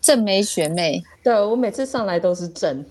[0.00, 2.70] 正妹学妹，对我每次上来都是正。
[2.70, 2.82] 真的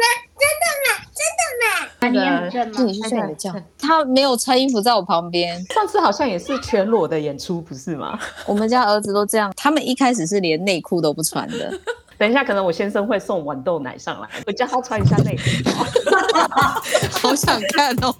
[0.00, 0.06] 吗？
[0.40, 1.06] 真的吗？
[1.14, 1.92] 真的吗？
[2.00, 2.76] 那，你也很正吗？
[2.76, 3.54] 是你去睡你的觉。
[3.78, 8.18] 他没有穿衣服在我旁边，上次好像也是全裸的演出，不是吗？
[8.46, 11.72] 我们家儿子都这样，他们一开始是连内裤都不穿的。
[12.18, 15.42] 等一下，可能我先生会送豌豆奶上来，我叫他穿一下内裤。
[17.22, 18.14] 好想看哦。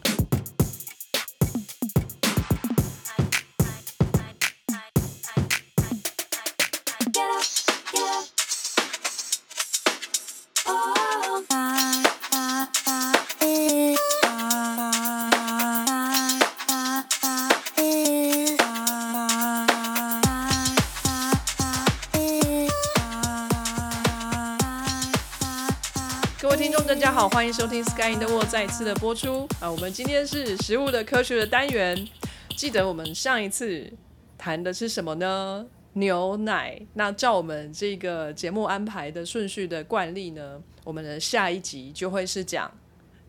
[27.32, 29.70] 欢迎收听《Sky in the World》再次的播出啊！
[29.70, 32.08] 我们今天是食物的科学的单元。
[32.56, 33.90] 记得我们上一次
[34.36, 35.64] 谈的是什么呢？
[35.92, 36.80] 牛奶。
[36.94, 42.70] 那照我们这个节目安排的顺序的惯例呢，我们的下一集就会是讲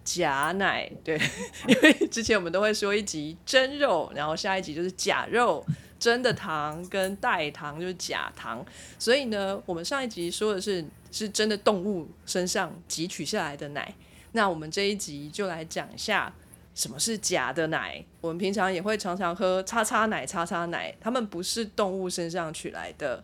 [0.04, 0.92] 假奶。
[1.04, 1.22] 对，
[1.70, 5.64] 因为之前我们都会说一集真肉，然后下一集就是假肉。
[6.00, 8.66] 真的糖跟代糖就是假糖，
[8.98, 13.94] 所以呢，我们上一集说的是是真的动物身上汲取下来的奶，
[14.34, 16.34] 那我们这一集就来讲一下
[16.74, 18.04] 什么是假的奶。
[18.22, 23.24] 我们平常也会常常喝叉叉奶、叉叉奶，它们不是动物身上取来的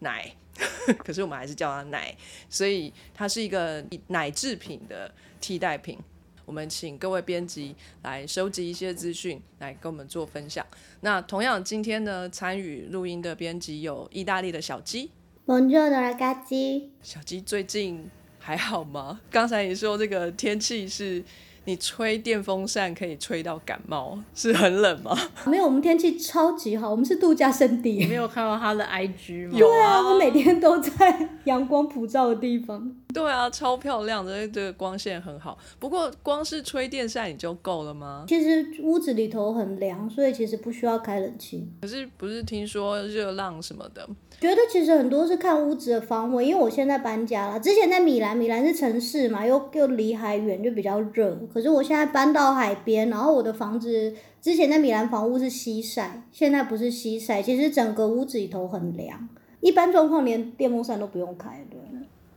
[0.00, 0.34] 奶，
[1.04, 2.16] 可是我们还是叫它奶，
[2.48, 5.98] 所以它是一个奶制品的替代品。
[6.46, 10.64] 我们请各位编辑来收集一些资讯，来跟我们做分享。
[11.00, 15.10] 那同样，今天呢，参与录音的编辑有意大利的小鸡。
[15.44, 16.90] Buongiorno ragazzi。
[17.02, 18.08] 小鸡最近
[18.46, 19.20] 还好吗？
[19.28, 21.20] 刚才你说这个天气是。
[21.66, 25.18] 你吹电风扇可以吹到感冒，是很冷吗？
[25.46, 27.98] 没有，我们天气超级好，我们是度假胜地。
[27.98, 29.58] 你没有看到他的 IG 吗？
[29.58, 32.94] 有啊，我每天都在阳光普照的地方。
[33.12, 35.58] 对啊，超漂亮的，这个光线很好。
[35.80, 38.24] 不过光是吹电扇你就够了吗？
[38.28, 41.66] 其实屋子里头很凉，所以其实不需要开冷气。
[41.80, 44.06] 可是不是听说热浪什么的？
[44.38, 47.58] 觉得其实很多是看屋子的方位，因为我现在搬家了。
[47.58, 51.34] 之前在米兰，米兰是城市嘛，又又离海远，就比较热。
[51.56, 54.12] 可是我现在搬到海边，然后我的房子
[54.42, 59.26] 之前在米兰房屋是西晒，现在不是西晒，其实整个屋子里头很凉。
[59.60, 61.76] 一般状况连电风扇都不用开的。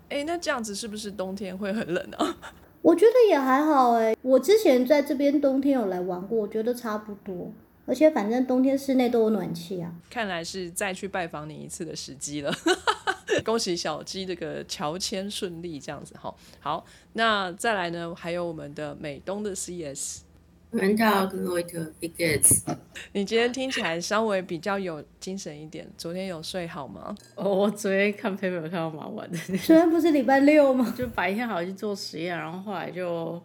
[0.07, 2.37] 哎，那这样子是不是冬天会很冷啊？
[2.81, 7.51] 我觉得也还好哎，我之前在这边冬天有来玩过，我觉得差不多。
[7.89, 9.91] 而且反正冬天室内都有暖气啊。
[10.11, 12.53] 看来是再去拜访你一次的时机了。
[13.43, 16.33] 恭喜小鸡这个乔迁顺利，这样子哈。
[16.59, 18.13] 好，那再来呢？
[18.15, 20.21] 还有我们的美东的 CS。
[20.71, 20.79] 你
[23.25, 25.89] 今天听起来稍微比较有精神一点。
[25.97, 27.15] 昨天有睡好吗？
[27.33, 29.37] 哦，我昨天看 paper 看到蛮晚的。
[29.57, 30.93] 昨天不是礼拜六吗？
[30.95, 33.41] 就白天好像去做实验，然后后来就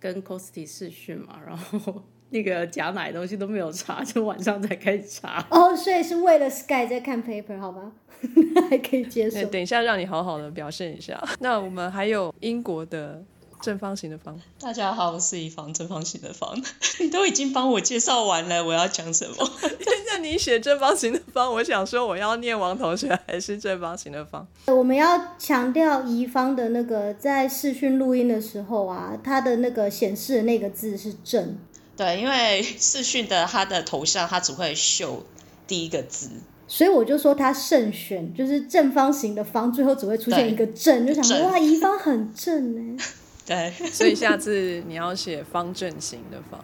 [0.00, 2.02] 跟 Costy 试训嘛，然后。
[2.32, 5.46] 那个假奶东西都没有查， 就晚上才开始查。
[5.50, 7.92] 哦，所以是为了 Sky 在看 paper，好吧？
[8.70, 9.44] 还可以接受。
[9.48, 11.22] 等一下让你好好的表现一下。
[11.40, 13.22] 那我们还有英国的
[13.60, 14.40] 正方形的方。
[14.60, 16.56] 大家好，我是一方正方形的方。
[17.00, 19.34] 你都已经帮我介绍完了，我要讲什么？
[19.60, 24.46] 现在你写正方形的方，我想说我要念王同学还是正方形的方？
[24.68, 31.58] 我们要强调乙方的那个在视讯录音的时候啊，它的那个显示的那个字是正。
[32.02, 35.24] 对，因为 视讯的他的头像，他只会秀
[35.68, 36.28] 第一个字，
[36.66, 43.04] 所以我就说他慎选，就是正方形的方，最后只会出现一个正，就想说哇，乙方很正呢。
[43.46, 46.60] 对， 所以下次你要写方正型的方。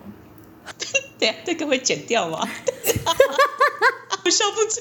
[1.21, 2.49] 对，这个会剪掉吗？
[4.31, 4.81] 笑不出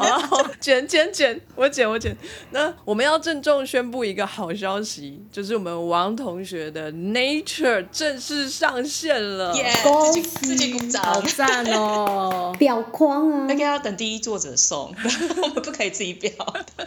[0.00, 2.16] 来，剪剪剪，我剪我剪。
[2.50, 12.54] 那我们要郑重宣布一个好消息，就是我们王同学的 Nature 正式上线了，恭喜，自己鼓掌，好赞哦！
[12.58, 14.94] 表框啊，那个要等第一作者送，
[15.42, 16.30] 我们不可以自己表。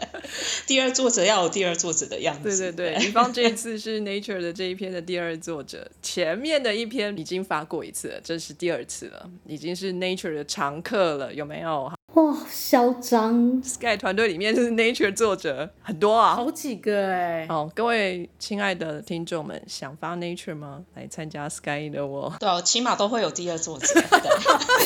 [0.66, 2.57] 第二作者要有第二作者的样子。
[2.57, 11.90] 对对对，李芳这一次是 Nature 的这一篇的第二作者，前面的一篇已经发过一次了，这是第二次了，已经是 Nature 的常客了，有没有？
[12.13, 17.48] 哇，嚣张！Sky 团队里面就是 Nature 作者很多啊，好几个哎。
[17.48, 20.84] 好，各位亲爱的听众们，想发 Nature 吗？
[20.94, 22.36] 来参加 Sky 的我。
[22.38, 23.88] 对，起码都会有第二作者。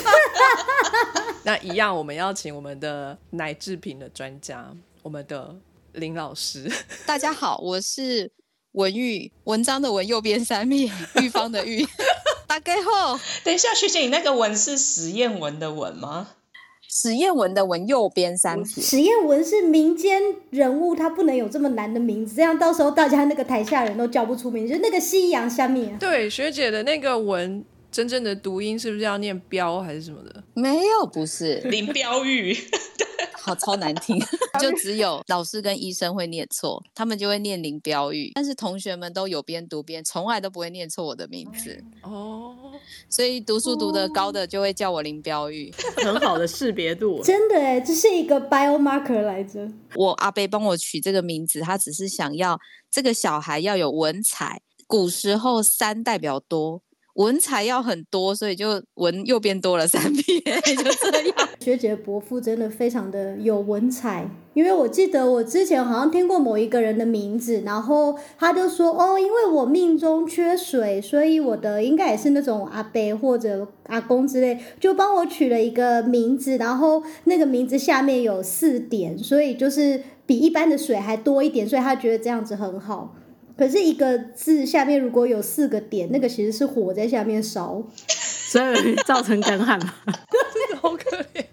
[1.43, 5.55] 那一样，我们邀请我们的奶制品的专家，我们的
[5.93, 6.71] 林老师。
[7.07, 8.31] 大家好，我是
[8.73, 11.87] 文玉，文章的文右边三面，玉芳的玉。
[12.45, 16.27] 大家好，等一下，学姐，你那个文是实验文的文吗？
[16.89, 24.73] 史艳文的文右边三撇，史艳文是民间人物，他不能有这么难的名字，这样到时候大家那个台下人都叫不出名字。
[24.73, 30.43] 就那个夕阳下面，对，学姐的那个文真正的读音是不是要念标还是什么的？
[30.53, 32.53] 没有，不是，林标玉，
[33.45, 34.19] 好超难听，
[34.59, 42.55] 就只有老师跟医生会念错，他们就会念林标玉，但是同学们都有边读边，从来都不会念错我的名字，哦，
[43.07, 45.71] 所以读书读得高的就会叫我林标玉。
[46.03, 47.21] 很好的识别度。
[47.23, 49.71] 真的哎，这是一个 biomarker 来着。
[49.95, 52.59] 我阿伯帮我取这个名字，他只是想要
[52.89, 54.61] 这个小孩要有文采。
[54.87, 56.79] 古时候三代表多，
[57.15, 60.39] 文采要很多，所以就文右边多了三撇，
[60.75, 61.35] 就这样。
[61.59, 83.15] 学姐伯父真的非常的有文采，因为我记得我之前好像听过某一个人的名字，然后他就说哦，因为我命中缺水，所以我的应该也是那种阿伯或者阿公之类，就帮我取了一个名字，然后那个名字下面有四点，所以就是比一般的水还多一点，所以他觉得这样子很好。
[83.57, 87.83] 可是一个字下面如果有四个点，那个其实是火在下面烧。
[88.07, 89.93] 所以造成干旱嘛。
[90.81, 91.45] 好可怜。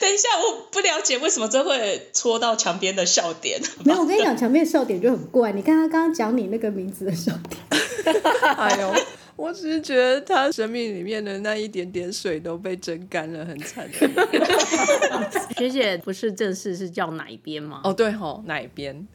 [0.00, 3.60] 等一下，我不了解为什么这会戳到墙边的笑点。
[3.84, 5.52] 没有，我跟你讲，墙边的笑点就很怪。
[5.52, 7.60] 你看他刚刚讲你那个名字的笑点，
[8.56, 8.94] 哎呦，
[9.36, 13.88] 我只是觉得他生命里面的那一点点水都被蒸干了，很惨。
[15.56, 17.80] 学姐不是正式是叫哪一边吗？
[17.84, 19.06] 哦，对吼，哪一边？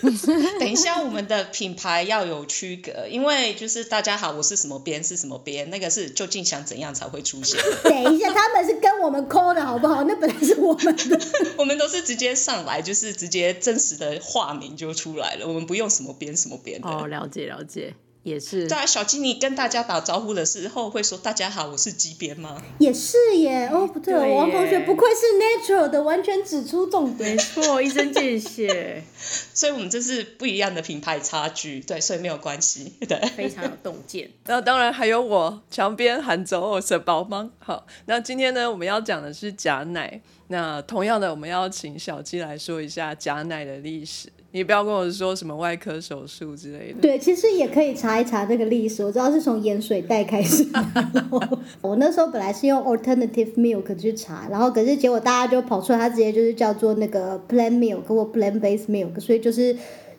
[0.60, 7.60] 等一下，我们的品牌要有区隔，因为就是大家好，我是什么边是什么边，那个是究竟想怎样才会出现。
[7.84, 10.04] 等一下，他们是跟我们抠的好不好？
[10.04, 11.20] 那本来是我们的。
[11.56, 16.88] 我们都是直接上来，就是直接真实的化名就出来了，我们不用什么边什么边的。
[16.88, 17.94] 哦，了解了解，
[18.28, 18.68] 也是。
[18.68, 22.62] 对啊，小鸡，你跟大家打招呼的时候会说“大家好，我是鸡编”吗？
[22.78, 27.36] 也是耶，哦不对，对王同学不愧是 natural 的，完全指出重点没。
[27.36, 29.02] 错，一针见血，
[29.54, 33.18] 所以我们这是不一样的品牌差距，对，所以没有关系，对。
[33.36, 34.30] 非常有洞见。
[34.46, 37.50] 那当然还有我墙边喊走我是宝芒。
[37.58, 40.20] 好，那今天呢，我们要讲的是假奶。
[40.48, 44.28] 那同样的，我们要请小鸡来说一下假奶的历史。
[44.50, 47.00] 你不要跟我说什么外科手术之类的。
[47.02, 50.66] 对，其实也可以查一查那个历史，我知道是从盐水袋开始。
[51.12, 51.38] 然 后
[51.82, 59.76] 我那时候本来是用 alternative milk 去查，然后可是结果大家就跑出来，它直接就是叫做那个 p l a n milk 或 p l a n based milk，所以就是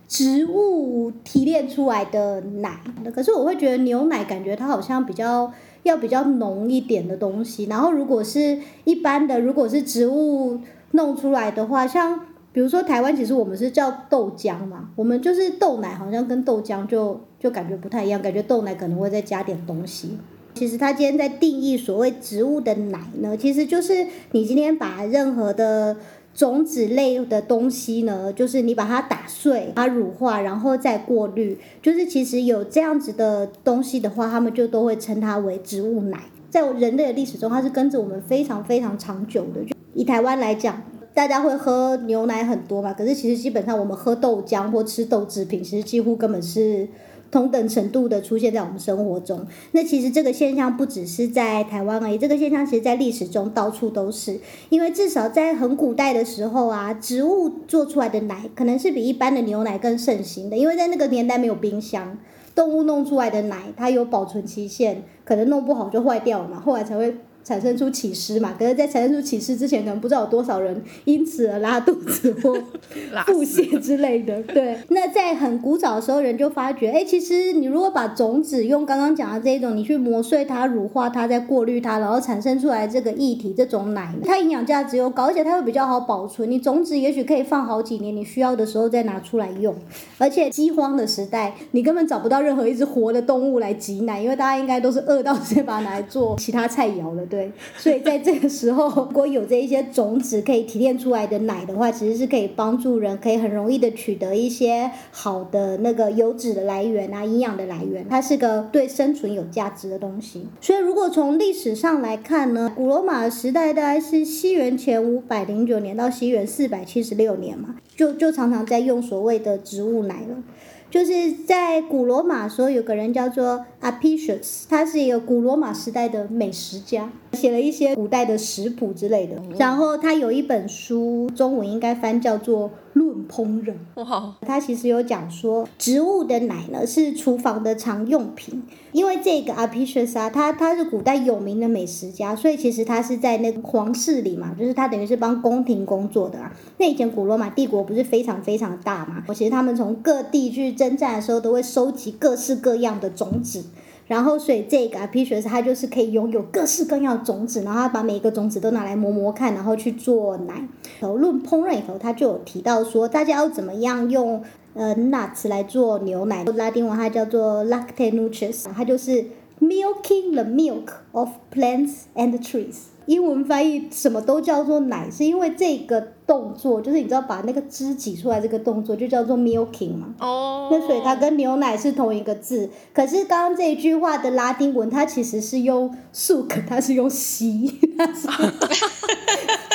[0.07, 2.79] 植物提炼出来的奶。
[3.15, 5.51] 可是我会觉得牛奶感觉它好像比较
[5.83, 10.59] 要比较浓一点的东西，然后如果是一般的，如果是植物
[10.91, 12.21] 弄出来的话，像。
[12.51, 20.17] 比如说台湾，其实我们是叫豆浆嘛，我们就是豆奶，好像跟豆浆就就感觉不太一样，感觉豆奶可能会再加点东西。
[20.55, 25.95] 其实他今天在定义所谓植物的奶呢，其实就是你今天把任何的
[26.39, 36.17] 种子类的东西呢，就是你把它打碎、把它乳化，然后再过滤，就是其实有这样子的东西的话，他们就都会称它为植物奶。
[36.49, 39.61] 在人类的历史中，它是跟着我们非常非常长久的。
[39.65, 40.81] 就以台湾来讲，
[41.13, 46.87] 大家会喝牛奶很多嘛，可是其实基本上我们喝豆浆或吃豆制品，其实几乎根本是
[47.31, 49.45] 同等程度的出现在我们生活中。
[49.71, 54.39] 那其实这个现象不只是在台湾而已，这个现象其实在历史中到处都是。
[54.69, 62.17] 因为至少在很古代的时候啊，植物做出来的奶可能是比一般的牛奶更盛行的，因为在那个年代没有冰箱。
[62.55, 68.55] 动物弄出来的奶，它有保存期限，可能弄不好就坏掉了嘛，后来才会产生出起尸嘛。
[68.57, 72.53] 可是，在产生出起尸之前，可能不知道有多少人因此而拉肚子或
[73.25, 74.41] 腹泻之类的。
[74.53, 86.49] 对，那在很古早的时候，人就发觉，哎，其实你如果把种子用刚刚讲的这一种，你去磨碎它、乳化它、再过滤它，然后产生出来这个液体，这种奶，它营养价值又高，而且它会比较好保存。
[86.49, 89.75] 你种子也许可以放好几年，你需要的时候再拿出来用。
[90.17, 97.51] 而且饥荒的时代，你根本找不到任何一只活的动物来挤奶，因为大家应该都是饿到直接把它拿来做其他菜肴了，对。
[97.77, 110.47] 所以在这个时候，如果有这一些种子可以提炼出来的奶的话，其实是可以帮助人，可以很容易的取得一些好的那个油脂的来源啊，营养的来源，它是个对生存有价值的东西。
[110.59, 120.43] 所以如果从历史上来看呢，古罗马时代大概是西元前五百零九年到西元四百七十六年嘛，就就常常在用所谓的植物奶了。
[120.89, 129.41] 就是在古罗马时候，有个人叫做 Apicius，他是一个古罗马时代的美食家，写了一些古代的食谱之类的。
[129.57, 133.73] 然后他有一本书，中文应该翻叫做《论烹饪》。
[134.03, 146.53] 哇，他其实有讲说，植物的奶呢是厨房的常用品，因为这个 Apicius 啊，他他是古代有名的美食家，所以其实他是在那个皇室里嘛，就是他等于是帮宫廷工作的啊。
[146.77, 153.63] 那以前古罗马帝国不是非常非常大嘛，其实他们从各地去征战的时候，都会收集各式各样的种子。
[154.09, 160.67] 然后，所以这个 Apicius 它就是可以拥有各式各样的种子，然后它把每一个种子都拿来磨磨看，然后去做奶。
[160.99, 169.27] 然后论烹饪以后，它就有提到说，大家要怎么样用呃 nuts 来做牛奶，拉丁文它叫做 lactanutrus，它就是
[169.61, 172.88] milking the milk of plants and trees。
[173.09, 180.13] 英文翻译什么都叫做奶，是因为这个动作，就是你知道把那个汁挤出来这个动作就叫做 milking 嘛。
[180.19, 188.27] 哦，那所以它跟牛奶是同一个字，可是刚刚这一句话的拉丁文，它其实是用 suck，它是用吸，它是，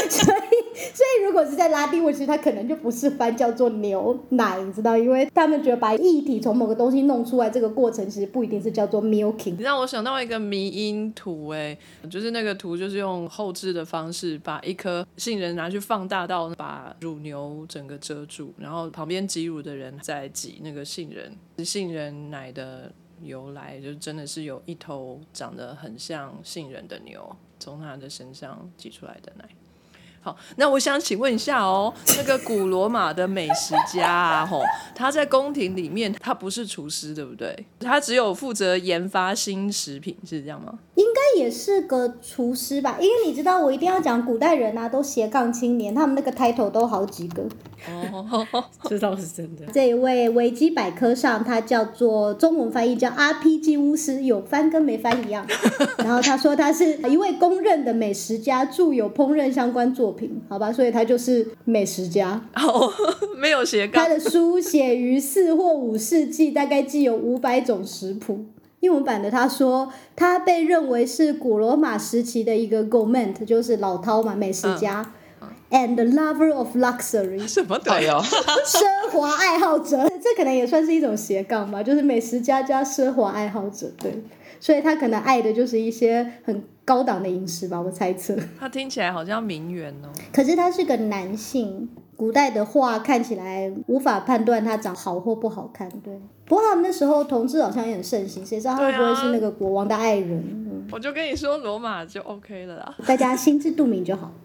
[0.09, 0.54] 所以
[0.93, 9.61] 所以如果是在拉丁文，其实它可能就不是翻叫做牛奶，你知道，因为他们觉得把液体从某个东西弄出来这个过程，其实不一定是叫做 milking。
[9.61, 11.79] 让我想到一个迷因图，哎，
[12.11, 21.33] 就是那个图就是用后置的方式，把一颗杏仁拿去放大到把乳牛整个遮住，然后旁边挤乳的人在挤那个杏仁。
[21.65, 29.49] 杏仁奶的由来，就真的是有一头长得很像杏仁的牛从它的身上挤出来的奶。
[30.25, 34.63] 好，那我想请问一下哦，那个古罗马的美食家啊，吼，
[34.95, 37.55] 他在宫廷里面，他不是厨师，对不对？
[37.79, 40.79] 他只有负责研发新食品，是这样吗？
[41.37, 47.43] 也是个厨师吧，因为你知道，我一定要讲古代人啊，都斜杠青年，他们那个 title 都好几个。
[47.87, 48.47] 哦，
[48.89, 49.67] 这倒是真的。
[49.73, 55.47] 这一位维基百科上，他叫做中文翻译叫 RPG 巫师，有翻跟没翻一样。
[55.99, 62.41] 然后他说他是一位公认的美食家，著有烹饪相关作品，好吧，所以他就是美食家。
[62.55, 62.91] 哦，
[63.37, 68.47] 没有斜杠他，的书写于四或五世纪，大概既有五百种食谱。
[68.85, 75.13] 英文版的他说，他被认为是古罗马时期的一个 gourmet，就是老饕嘛，美食家。
[75.71, 84.23] And lover of luxury，什么哎呦， 奢华爱好者，这可能也算是一种斜杠吧，就是美食家加奢华爱好者，对，
[84.61, 88.37] 所以他可能爱的就是一些很高档的饮食吧，我猜测。
[88.61, 90.13] 他听起来好像名媛哦。
[90.33, 96.21] 可是他是个男性，古代的画看起来无法判断他长好或不好看，对。
[96.47, 100.31] 不过他们那时候同志好像也很盛行，谁知道他会不会是那个国王的爱人？
[100.31, 102.95] 嗯，我就跟你说，罗马就 OK 了啦。
[103.07, 104.31] 大家心知肚明就好。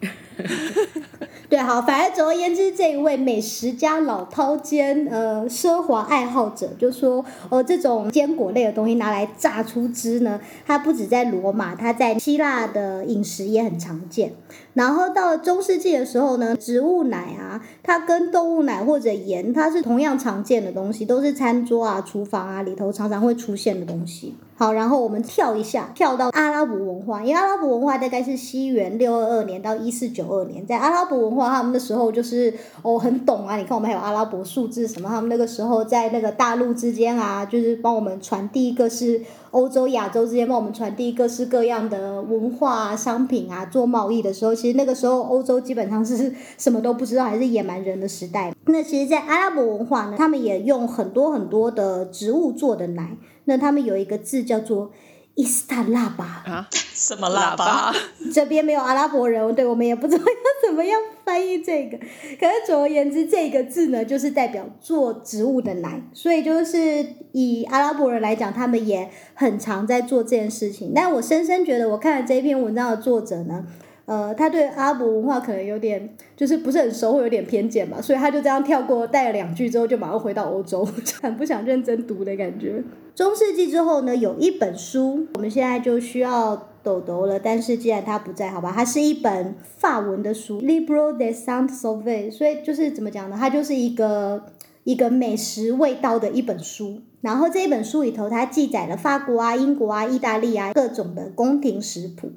[1.50, 14.32] 对，好，反正总而言之，这一位美食家老饕兼呃奢华爱好者就说，哦，这种坚果类的东西拿来榨出汁呢，它不止在罗马，它在希腊的饮食也很常见。
[14.74, 24.36] 然后到了中世纪的时候呢，植物奶啊，它跟动物奶或者盐，它是同样常见的东西，都是餐桌啊、厨房啊里头常常会出现的东西。
[24.60, 32.52] 好，然后我们跳一下，跳到阿拉伯文化，因为阿拉伯文化大概是西元六二二年到一四九二年，在阿拉伯文化，他们那时候就是
[32.82, 48.54] 哦很懂啊，你看我们还有阿拉伯数字什么，他们那个时候在那个大陆之间啊，就是帮我们传递各式欧洲、亚洲之间帮我们传递各式各样的文化啊、商品啊，做贸易的时候，其实那个时候欧洲基本上是什么都不知道，还是野蛮人的时代。
[48.66, 53.16] 那其实，在阿拉伯文化呢，他们也用很多很多的植物做的奶。
[53.50, 54.92] 那他们有一个字叫做
[55.34, 57.92] 伊斯塔腊巴，啊，什么喇叭？
[58.32, 61.98] 这边没有阿拉伯人，对我们也不知道要怎么样翻译这个。
[61.98, 70.92] 可是总而言之，这个字呢，就是代表做植物的奶，所以就是以阿拉伯人来讲，他们也很常在做这件事情。
[70.94, 73.66] 但我深深觉得，我看了这篇文章的作者呢。
[74.10, 80.84] 呃，他对阿拉伯文化可能有点，就是不是很熟，会有点偏见吧，所以他就这样跳过带了两句之后，就马上回到欧洲，
[81.22, 82.82] 很不想认真读的感觉。
[83.14, 93.36] 中世纪之后呢，有一本书，我们现在就需要抖抖了，但是既然他不在，好吧，它是一本法文的书，Libro de s a n t Sauvé，所以就是怎么讲呢？
[93.38, 94.42] 它就是一个
[94.82, 97.00] 一个美食味道的一本书。
[97.20, 102.28] 然后这一本书里头，它记载了法国啊、英国啊、意大利啊各种的宫廷食谱。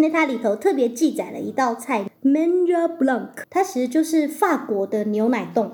[0.00, 5.72] 那它里头特别记载了一道菜 m a n g e Blanc，它其实就是法国的牛奶冻。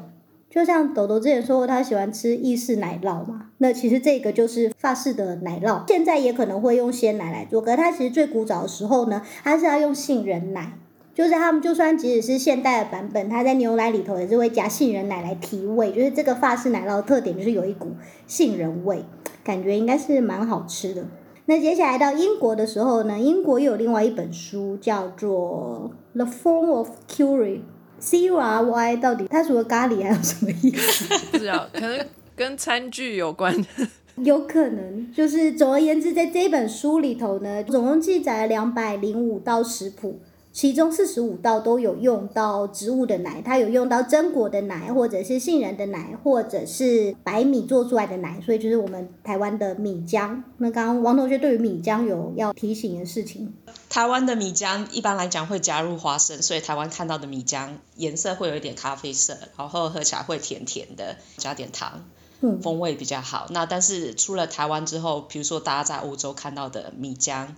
[0.48, 5.82] 就像豆豆之前说过，他喜欢吃意式奶酪嘛，那其实这个就是法式的奶酪。
[5.88, 10.78] 现在也可能会用鲜奶来做，可是它其实最古早的时候呢，它是要用杏仁奶。
[11.12, 15.92] 就是他们就算即使是现代的版本，它在牛奶里头也是会加杏仁奶来提味。
[15.92, 17.88] 就是这个法式奶酪的特点就是有一股
[18.26, 19.04] 杏仁味。
[19.42, 21.04] 感觉应该是蛮好吃的。
[21.46, 27.56] 那接下来到英国的时候呢，英国又有另外一本书叫做《The Form of Curry》
[27.98, 31.14] ，C U R Y 到底它除了咖喱还有什么意思？
[31.30, 33.54] 不知道，可能跟餐具有关。
[34.22, 40.20] 有可能，就是总而言之，在这本书里头呢，总共记载了两百零五道食谱，
[40.54, 50.44] 其中四十五道都有用到植物的奶，它有用到榛果的奶，或者是杏仁的奶，或者是白米做出来的奶，所以就是我们台湾的米浆。
[50.58, 53.52] 那刚刚王同学对于米浆有要提醒的事情，
[53.90, 62.04] 台湾的米浆一般来讲会加入花生，所以台湾看到的米浆颜色会有一点咖啡色，然后喝起来会甜甜的，加点糖。
[62.42, 63.46] 嗯，风味比较好。
[63.50, 67.49] 那但是出了台湾之后，比如说大家在欧洲看到的米浆，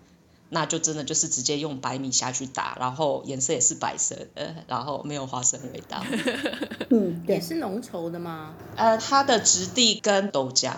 [0.48, 6.02] 那就真的就是直接用白米下去打，然后颜色也是白色的，然后没有花生味道。
[6.90, 8.54] 嗯，也是浓稠的吗？
[8.76, 10.72] 呃，它的质地跟豆浆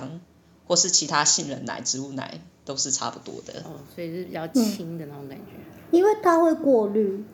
[0.67, 3.61] 或是其他杏仁奶、植物奶都是差不多的。
[3.61, 5.53] 哦，所以是比较轻的那种感觉。
[5.91, 7.25] 因为它会过滤，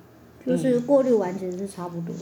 [0.47, 2.15] 就是过滤完全是差不多。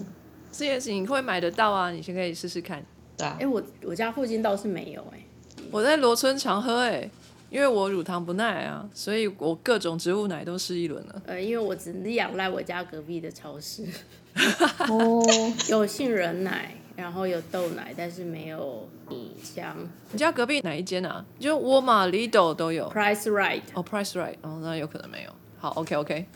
[0.51, 2.85] 这件事情会买得到啊，你先可以试试看。
[3.17, 5.19] 对啊哎、，我我家附近倒是没有哎、
[5.71, 7.11] 我在罗村常喝哎、
[7.53, 11.23] 因为我乳糖不耐啊，所以我各种植物奶都试一轮了。
[11.27, 13.85] 呃，因为我只是仰赖我家隔壁的超市，
[14.89, 15.23] 哦，
[15.69, 19.77] 有杏仁奶，然后有豆奶，但是没有米香。
[20.13, 21.23] 你家隔壁哪一间啊？
[21.39, 22.89] 就沃尔玛、Lidl 都有。
[22.91, 25.31] Price Right，哦，Price Right，哦，那有可能没有。
[25.59, 26.27] 好，OK OK，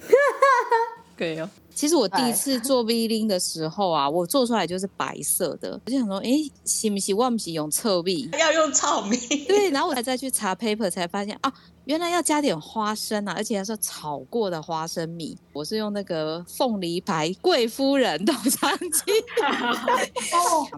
[1.17, 1.49] 可以哦。
[1.77, 6.31] 其实我第一次做 V 零的时候啊，我做出来就是白色的，我就想说，哎，
[6.65, 8.31] 是不是我不是用臭米？
[8.39, 9.17] 要用糙米。
[9.47, 11.53] 对，然后我才再去查 paper 才发现啊，
[11.85, 15.37] 原来要加点花生啊，而且还是炒过的花生米。
[15.53, 19.13] 我是用那个凤梨牌贵夫人豆浆机。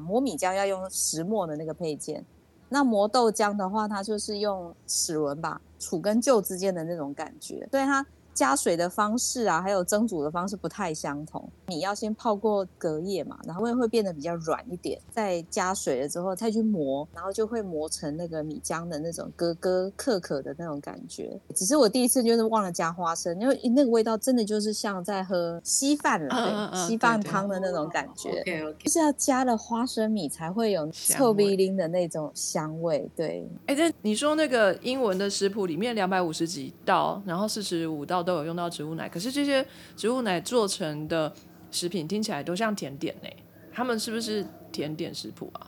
[0.00, 2.24] 磨米浆要用石磨的那个配件，
[2.68, 8.04] 那磨豆浆的话，它就是用齿轮吧，杵跟臼之间的那种感觉，对它。
[8.38, 11.50] 加水的方式啊，还有蒸煮的方式不太相同。
[11.68, 21.38] 米要先泡过隔夜嘛，然后会会变得比较软一点，再加水了之后再去磨，然后就会磨成那个米浆的那种咯咯克克的那种感觉。
[21.54, 28.42] 只是我第一次就是忘了加花生，因为那个味道真的就是像在喝稀饭了，嗯嗯嗯对，稀饭汤的那种感觉。
[28.78, 39.64] 就是要加了花生米才会有臭味逼拎的那种香味，对，哎，但你说那个英文的食谱里面两百五十几道，然后四十五道都有用到植物奶，可是这些
[39.96, 41.32] 植物奶做成的
[41.70, 43.28] 食品听起来都像甜点呢。
[43.72, 45.66] 他们是不是甜点食谱啊？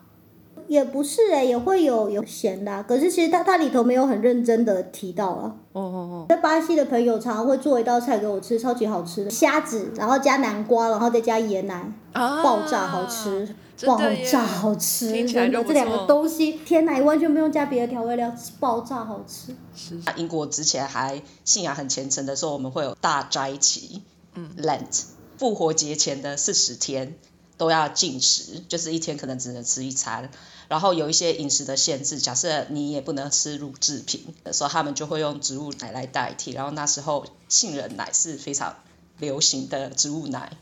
[0.66, 5.56] 也不是哎、也会有有咸的啊、可是其实它它里头没有很认真的提到啊。
[5.72, 13.52] 哦哦哦，在巴西的朋友常常会做一道菜给我吃，超级好吃的虾子，然后加南瓜，然后再加椰奶，啊爆炸好吃，
[13.84, 13.98] 爆
[14.30, 19.54] 炸好吃，听起来真的这两个东西，天哪，完全不用加别的调味料，爆炸好吃。
[19.74, 24.02] 是英国之前还信仰很虔诚的时候，我们会有大斋期，
[24.34, 25.04] 嗯，Lent，
[25.40, 27.16] 复活节前的四十天
[27.56, 30.30] 都要禁食，就是一天可能只能吃一餐，
[30.68, 36.50] 然后有一些饮食的限制，假设你也不能吃乳制品，所以他们就会用植物奶来代替。
[36.50, 38.76] 然后那时候杏仁奶是非常
[39.16, 40.58] 流行的植物奶，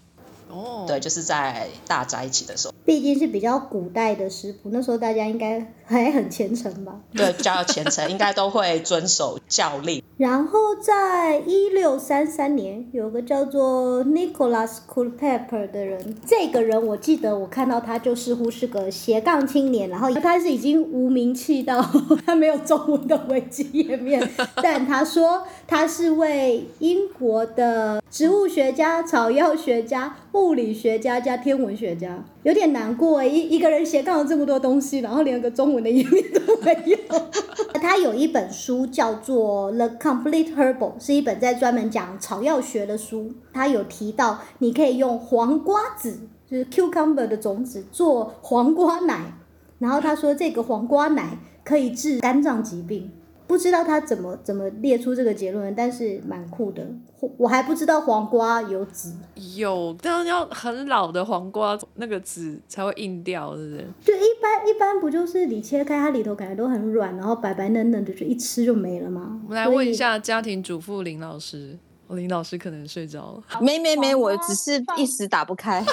[0.51, 7.01] 哦，对，就是在大家一起的时候，毕竟是比较古代的食谱，那时候大家应该还很虔诚吧。
[7.13, 10.03] 对，比较虔诚，应该都会遵守教令。
[10.17, 21.81] 然后在一六三三年，有个叫做 Nicholas Culpeper 的人，这个人我记得我看到他就似乎是个斜杠青年，然后他是已经无名气到
[22.27, 36.97] 他没有中文的维基页面，但他说他是为英国的植物学家、草药学家、物理学家加天文学家，有点难过，一一个人斜杠了这么多东西，然后连个中文的页面都没有。
[37.81, 43.31] 他有一本书叫做《The Complete Herbal》，是一本在专门讲草药学的书。
[43.53, 49.35] 他有提到，你可以用黄瓜籽，就是 cucumber 的种子做黄瓜奶，
[49.79, 53.11] 然后他说这个黄瓜奶可以治肝脏疾病。
[53.49, 56.87] 不知道他怎么怎么列出这个结论，但是蛮酷的。
[57.21, 59.13] 我我还不知道黄瓜有籽，
[59.57, 63.87] 有，但要很老的黄瓜，那个籽才会硬掉，是不是？
[64.05, 69.41] 就一般一般不就是你切开它里头感觉都很软，然后白白嫩嫩的，就一吃就没了吗？
[69.47, 71.79] 我们来问一下家庭主妇林老师，哦
[72.11, 73.43] 林老师可能睡着了。
[73.61, 75.85] 没没没，我只是一时打不开，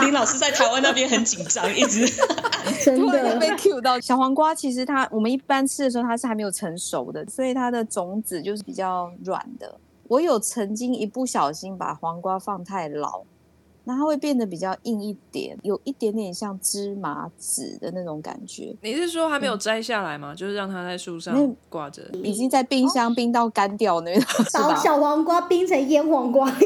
[0.00, 2.06] 林老师在台湾那边很紧张，一直
[2.84, 3.56] 真突然就被的。
[3.56, 4.00] Q 到。
[4.00, 9.78] 小黄瓜其实它我们一般吃的时候它是还没有成熟的，所以它的种子就是比较软的。
[10.08, 13.22] 我有曾经一不小心把黄瓜放太老，
[13.84, 18.74] 那它会变得比较硬一点，有一点点像芝麻籽的那种感觉。
[18.80, 20.34] 你是说还没有摘下来吗？
[20.34, 22.02] 就是让它在树上挂着？
[22.22, 24.76] 已经在冰箱冰到干掉那种，把吧？
[24.76, 26.50] 小黄瓜冰成腌黄瓜，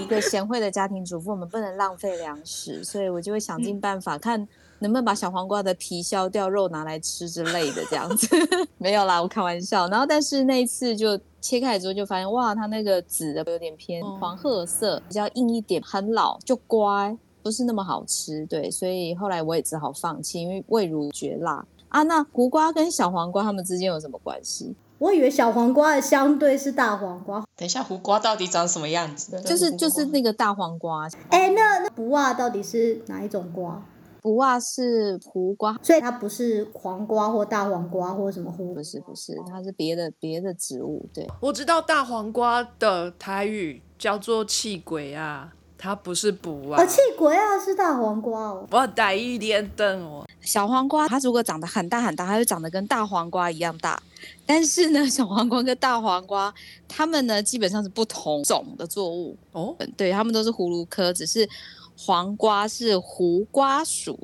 [0.00, 4.46] 一个贤惠的家庭主妇，我们不能浪费粮食，所以我就会想尽办法看
[4.80, 8.28] 能不能把小黄瓜的皮削掉，肉拿来吃之类的，这样子。
[8.78, 9.88] 没有啦，我开玩笑。
[9.88, 18.44] 然后，但是那一次就切开之后，就发现哇，它那个籽的有点偏黄褐色，比较硬一点，很老，就乖，不是那么好吃。
[18.46, 22.02] 对，所以后来我也只好放弃，因为味如绝辣啊。
[22.02, 24.74] 那胡瓜跟小黄瓜它们之间有什么关系？
[24.98, 27.42] 我以为小黄瓜的相对是大黄瓜。
[27.56, 29.40] 等一下，胡瓜到底长什么样子？
[29.40, 33.82] 就是就是那个大黄瓜，哎，那那不袜到底是哪一种瓜？
[34.22, 41.26] 不袜是胡瓜，所以它不是黄瓜或大黄瓜或什么胡不是不是，它是别的别的植物，对。
[41.40, 46.86] 我知道大黄瓜的台语叫做气鬼啊，它不是补啊哦，。
[46.86, 48.66] 气鬼啊是大黄瓜哦。
[48.70, 54.00] 我逮一点灯哦，小黄瓜它如果长得很大很大，它就长得跟大黄瓜一样大。
[54.44, 56.52] 但是呢，小黄瓜跟大黄瓜，
[56.86, 61.48] 它们呢基本上是不同种的作物，哦，嗯对，它们都是葫芦科，只是
[62.02, 64.18] 黄瓜是胡瓜属，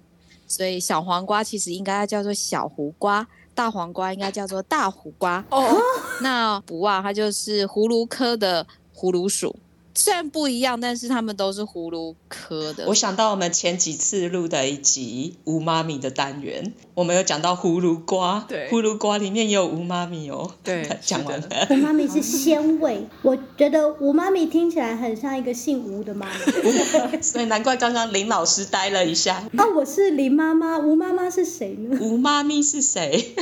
[0.47, 5.45] 所以小黄瓜其实应该要叫做小胡瓜，大黄瓜应该叫做大胡瓜。
[5.51, 5.77] 哦，
[6.23, 9.55] 那不啊，它就是葫芦科的葫芦属，
[9.97, 12.87] 虽然不一样，但是他们都是葫芦科的。
[12.87, 20.53] 我想到我们前几次录的一集无妈咪的单元，我们有讲到葫芦瓜，对葫芦瓜里面也有无妈咪哦。
[20.63, 21.67] 对 讲完了。
[21.71, 26.33] 吴妈咪是鲜味，我觉得吴妈咪听起来很像一个姓吴的妈妈。
[27.23, 29.37] 所以难怪刚刚林老师呆了一下。
[29.57, 31.99] 啊，我是林妈妈，吴妈妈是谁呢？
[32.03, 33.35] 吴妈咪是谁？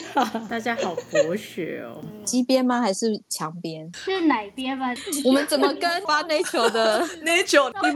[0.49, 2.01] 大家好博学哦。
[2.25, 2.81] 鸡边吗？
[2.81, 3.91] 还是墙边？
[3.95, 4.87] 是哪边吗？
[5.25, 7.91] 我们怎么跟 发 nature 的那球你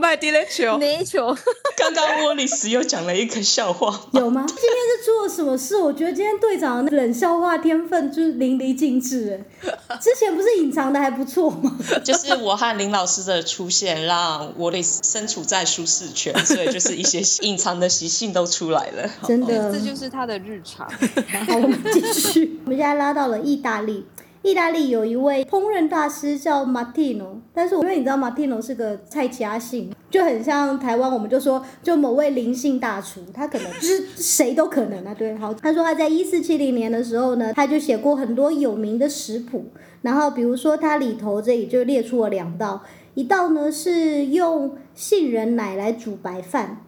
[0.48, 1.38] 球，nature
[1.76, 4.44] 刚刚沃利斯又讲了一个笑话，有吗？
[4.46, 5.76] 今天是出了什么事？
[5.76, 9.98] 我觉得今天队长的冷笑话天分就是淋漓尽致哎。
[9.98, 11.76] 之前不是隐藏的还不错吗？
[12.04, 19.10] 就是我和林老师的出现，让沃利斯身处在舒适圈，所以就是一些隐藏的习性都出来了。
[19.26, 19.78] 真的这。
[19.88, 20.86] 就是他的日常。
[20.90, 22.60] 好，我们继续。
[22.64, 24.04] 我们现在拉到了意大利，
[24.42, 35.12] 意大利有一位烹饪大师叫 Martino，但是因为你知道 Martino 是个菜家姓，就很像台湾，我们就说就某位灵性大厨，他可能就是谁都可能啊。
[35.12, 39.66] 对，好，他说他在一四七零年的时候呢，他就写过很多有名的食谱，
[40.02, 42.82] 然后比如说它里头这里就列出了两道，
[43.14, 46.84] 一道呢是用杏仁奶来煮白饭。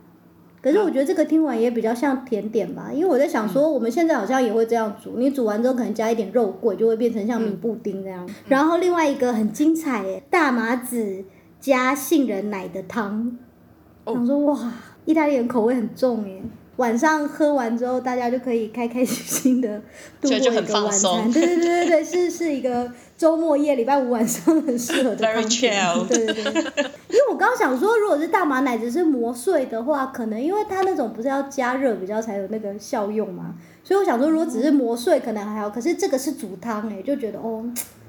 [0.62, 8.28] 可是我觉得这个听完也比较像甜点吧，因为我在想说，我们现在好像也会这样煮，你煮完之后可能加一点肉桂，就会变成像米布丁这样。
[8.48, 11.24] 然后另外一个很精彩耶，大麻籽
[11.58, 13.38] 加杏仁奶的汤，
[14.04, 14.72] 我想说哇，
[15.04, 16.42] 意大利人口味很重耶。
[16.76, 19.82] 晚上喝完之后，大家就可以开开心心的
[20.18, 21.30] 度过一个晚餐。
[21.30, 25.16] 对对对对对，是是一个周末夜、礼拜五晚上很适合的
[26.08, 26.52] 对对 对，
[27.12, 33.54] 因为我刚刚想说，如果是大麻奶只是磨碎的话，可能因为它那种不是要加热比较才有那个效用嘛，
[33.84, 37.62] 所以我想说，如果只是磨碎可能还好，可是这个是煮汤哎，就觉得哦，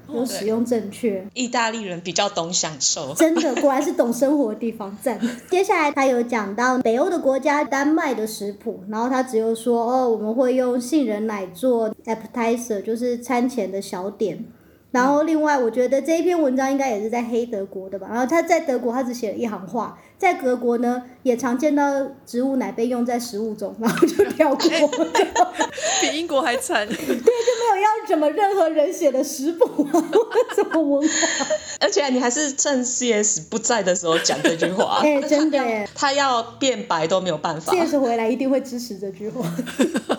[0.08, 1.22] 有使用正确。
[1.34, 5.20] 意大利人比较懂享受，真的，果然是懂生活的地方，赞。
[5.50, 14.42] 接下来他有讲到北欧的国家丹麦的食谱，然后他只有说哦，我们会用杏仁奶做 appetizer，就是餐前的小点。
[14.92, 18.06] 然后另外，我觉得这一篇文章应该也是在黑德国的吧。
[18.10, 21.82] 然后他在德国，他只写了一行话，在德国呢也常见到
[22.24, 24.88] 植物奶被用在食物中， 然后就跳过，
[26.00, 26.86] 比英国还惨。
[26.86, 31.46] 对，就没有要什么任何人写的食谱啊，或者什么文化。
[31.80, 37.72] 而且你还是趁 CS 不在的时候讲这句话，哎、真的耶他要变白都没有办法。
[37.72, 39.44] ，CS 回来一定会支持这句话。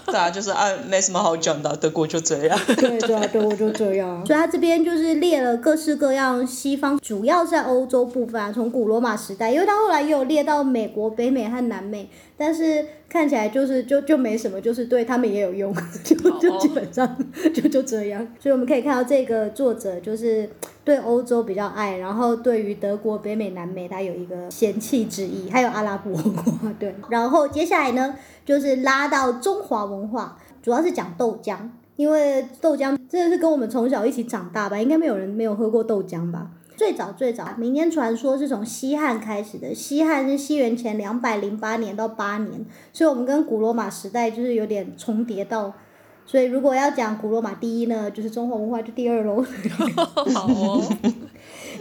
[0.08, 2.60] 对啊，就是啊，没什么好讲的，德国就这样。
[2.76, 4.24] 对对啊，德国就这样啊。
[4.26, 17.18] 所以他这边就是列了各式各样西方，主要在欧洲部分啊，从古罗马时代，因为他后来也有列到美国、北美和南美，但是看起来就是就就没什么，就是对他们也有用， 就就基本上
[17.54, 18.26] 就就这样。
[18.40, 20.50] 所以我们可以看到这个作者就是
[20.84, 26.96] 对欧洲比较爱，然后对于德国、北美、南美他有一个嫌弃之意，还有阿拉伯国对。
[27.10, 31.58] 然后接下来呢，就是拉到中华文化，主要是讲豆浆。
[31.96, 36.50] 因为豆浆真的是跟我们从小一起长大吧，应该没有人没有喝过豆浆吧。
[36.84, 45.72] 最早最早，民间传说是从西汉开始的，西汉是西元前两百零八年到八年，所以我们跟古罗马时代就是有点重叠到
[46.26, 49.42] 所以如果要讲古罗马第一呢，就是中华文化就第二喽。
[50.34, 50.84] 好哦，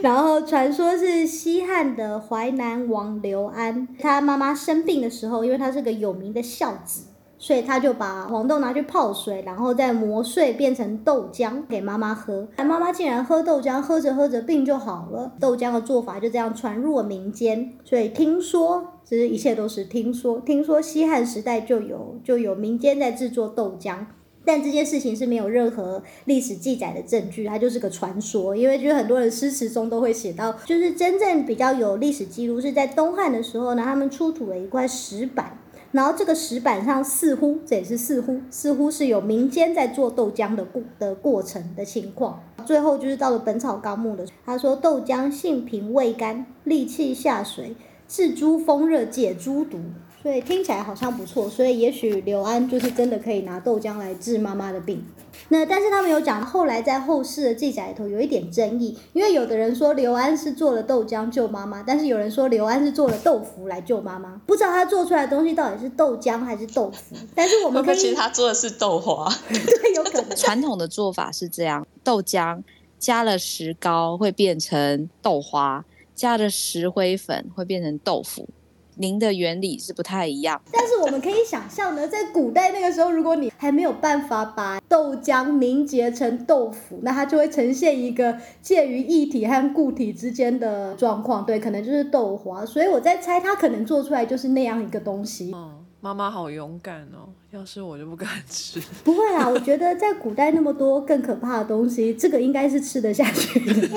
[0.02, 7.06] 然后传说是西汉的淮南王刘安，他妈妈生病的时候，因为他是个有名的孝子，
[7.42, 12.46] 所以他就把黄豆拿去泡水，然后再磨碎变成豆浆给妈妈喝。
[12.58, 15.32] 妈妈竟然喝豆浆，喝着喝着病就好了。
[15.40, 20.38] 豆浆的做法就这样传入了民间，所以听说，其实一切都是听说。
[20.38, 23.96] 听说西汉时代就有就有民间在制作豆浆。
[24.44, 28.54] 但这件事情是没有任何历史记载的证据，它就是个传说。
[28.54, 35.58] 因为就是很多人诗词中都会写到，就是真正比较有历史记录是在东汉的时候呢，他们出土了一块石板，
[35.92, 42.42] 然后这个石板上似乎这也是似乎似乎是有民间在做豆浆的过的过程的情况。
[42.64, 47.76] 最后就是到了《本草纲目》的，他说豆浆性平味甘，利气下水，
[48.08, 49.78] 治诸风热，解诸毒。
[50.22, 55.04] 所以听起来好像不错，所以也许刘安就是真的可以拿豆浆来治妈妈的病。
[55.48, 67.16] 那但是他们有讲，后来在后世的记载里头有一点争议，因为有的人说刘安是做了豆浆救妈妈，但是有人说刘安是做了豆腐来救妈妈，不知道他做出来的东西到底是豆浆还是豆腐。
[67.34, 70.36] 但是我们可以，其实他做的是豆花，对，有可能。
[70.36, 72.62] 传统的做法是这样：豆浆
[72.98, 78.48] 加了石膏会变成豆花，加了石灰粉会变成豆腐。
[78.96, 92.66] 您的原理是不太一样，但是我们可以想象呢，在古代那个时候，如果你还没有办法把豆浆凝结成豆腐，那它就会呈现一个介于液体和固体之间的状况，对，可能就是豆花。
[92.66, 95.52] 所以我在猜，它可能做出来就是那样一个东西。
[95.54, 98.78] 嗯，妈妈好勇敢哦，要是我就不敢吃。
[99.02, 103.88] 不会啊，我觉得在古代那么多更可怕的东西，这个应该是吃得下去的。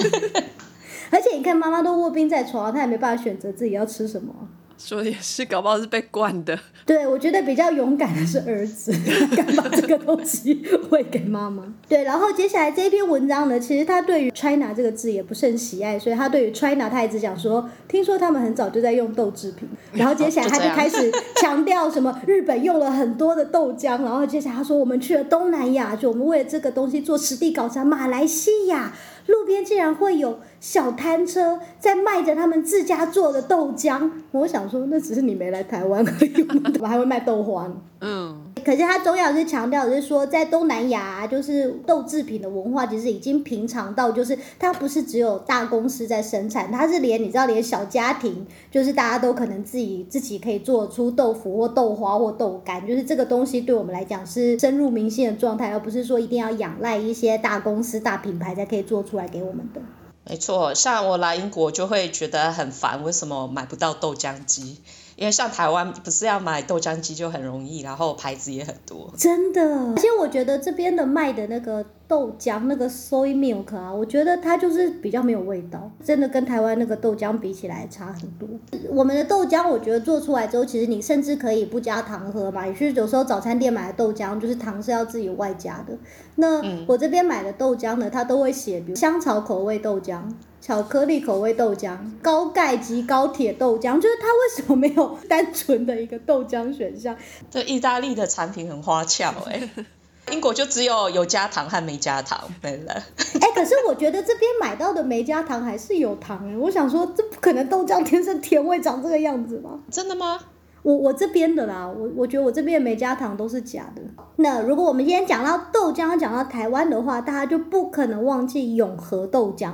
[1.12, 4.34] 而且你看，妈妈都卧病在床，她也没办法选择自己要吃什么。
[4.78, 6.58] 说也是，搞不好是被惯的。
[6.86, 8.94] 对，我觉得比较勇敢的是儿子，
[9.36, 11.64] 敢把这个东西喂给妈妈。
[11.90, 19.68] 对，然后接下来这篇文章呢，其实他对于 China 这个字也不是很喜爱，所以他对于 China 他一直讲说，听说他们很早就在用豆制品。
[19.94, 28.94] 然后接下来他就开始强调什么日本用了很多的豆浆，然后接下来他说我们去了东南亚，就我们为了这个东西做实地考察，马来西亚。
[29.28, 37.72] 路边竟然会有小摊车在卖着他们自家做的豆浆，我想说那只是你没来台湾而已，怎么还会卖豆花？
[38.02, 38.54] 嗯。
[38.66, 59.82] 可是他重要是强调的是说，在东南亚，就是豆制品的文化其实已经平常到，就是它不是只有大公司在生产，它是连你知道，连小家庭，就是大家都可能自己自己可以做出豆腐或豆花或豆干，就是这个东西对我们来讲是深入民心的状态，而不是说一定要仰赖一些大公司大品牌才可以做出来给我们的。
[60.28, 64.80] 没错，像我来英国就会觉得很烦，为什么买不到豆浆机？
[65.16, 69.14] 因为像台湾不是要买豆浆机就很容易，然后牌子也很多。
[69.18, 78.48] 真的，而且我觉得这边的卖的那个豆浆，那个 soy milk 啊，我觉得它就是比较没有味道，真的跟台湾那个豆浆比起来差很多。
[78.90, 82.66] 我们的豆浆，我觉得做出来之后，其实你甚至可以不加糖喝嘛。
[82.66, 85.98] 你去有时候早餐店买的豆浆，就是糖是要自己外加的。
[86.36, 90.22] 那我这边买的豆浆呢，它都会写，比如香草口味豆浆。
[90.62, 97.16] 巧克力口味豆浆、高钙及高铁豆浆，就是它为什么没有单纯的一个豆浆选项？
[97.52, 99.70] 这意大利的产品很花俏哎，
[100.32, 102.94] 英国就只有有加糖和没加糖没了。
[102.94, 109.80] 哎，可是我觉得这边买到的没加糖还是有糖哎，我想说这不可能豆浆天生甜味长这个样子吧？
[109.92, 110.40] 真的吗？
[110.82, 114.02] 我我这边的啦，我我觉得我这边没加糖都是假的。
[114.36, 119.74] 那如果我们今天讲到豆浆，讲到台湾的话，大家就不可能忘记永和豆浆。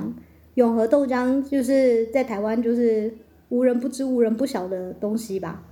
[0.54, 3.14] 永和豆浆就是在台湾就是
[3.48, 5.62] 无人不知、无人不晓的东西吧。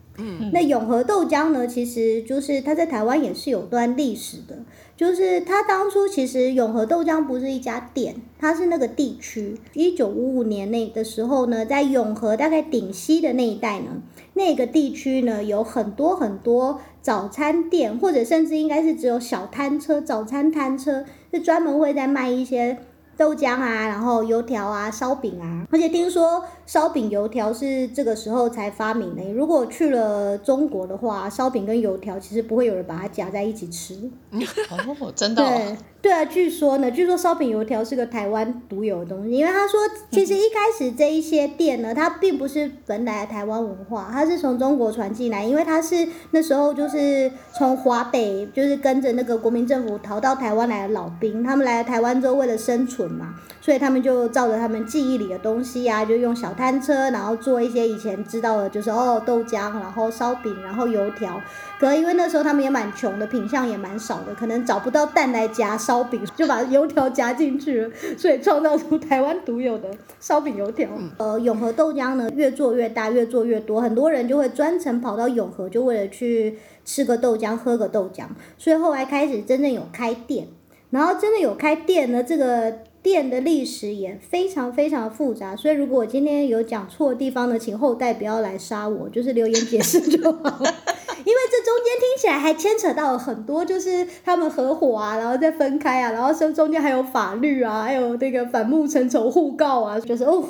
[0.52, 4.58] 那永和豆浆呢，其实就是它在台湾也是有段历史的。
[4.96, 9.56] 就是它当初其实永和豆浆不是一家店，它是那个地区。
[9.72, 14.02] 一九五五年那的时候呢，在永和大概顶溪的那一带呢，
[14.34, 22.76] 那个地区呢有很多很多早餐店，或者甚至应该是只有小摊车、早餐摊车，是专门会在卖一些。
[23.20, 29.22] 豆浆啊，然后油条啊，烧饼啊，而且听说烧饼油条是这个时候才发明的。
[29.34, 34.10] 如果去了中国的话，烧饼跟油条其实不会有人把它夹在一起吃。
[34.70, 35.42] 哦，真的。
[35.44, 39.78] 对对啊，据说呢，据说烧饼油条是个台湾独有的东西，因为他说
[40.10, 53.10] 其实一开始这一些店呢，它并不是本来的台湾文化，它是从中国传进来，因为它是那时候就是从华北就是跟着那个国民政府逃到台湾来的老兵，他们来了台湾之后为了生存。
[53.10, 61.40] 嘛，所以他们就照着他们记忆里的东西啊，就用小摊车，然后做一些以前知道的，就是哦豆浆，然后烧饼，然后油条。
[61.80, 69.88] 可因为那时候他们也蛮穷的，品相也蛮少的，可能找不到蛋来夹烧饼，就把油条夹进去了，所以创造出台湾独有的
[70.20, 70.86] 烧饼油条。
[71.16, 78.24] 呃，永和豆浆呢越做越大，越做越多，很多人就会专程跑到永和，就为了去吃个豆浆，喝个豆浆。
[78.58, 80.48] 所以后来开始真正有开店，
[80.90, 85.56] 然后真的有开店呢，这个店的历史也非常非常复杂。
[85.56, 90.74] 所以如果我今天有讲错的地方呢，请后代不要来杀我，就是留言解释就好了。
[91.22, 100.42] 因为这中间听起来还牵扯到了很多，就是他们合伙啊，然后再分开啊，然后中中间还有法律啊，还有那个反目成仇互告啊，就是哦，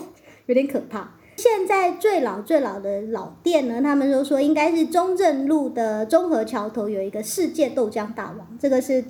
[0.47, 1.17] 有点可怕。
[1.37, 9.03] 现在最老最老的老店呢，他们都说应该是中正路的中和桥头有一个世界豆浆大王，这个是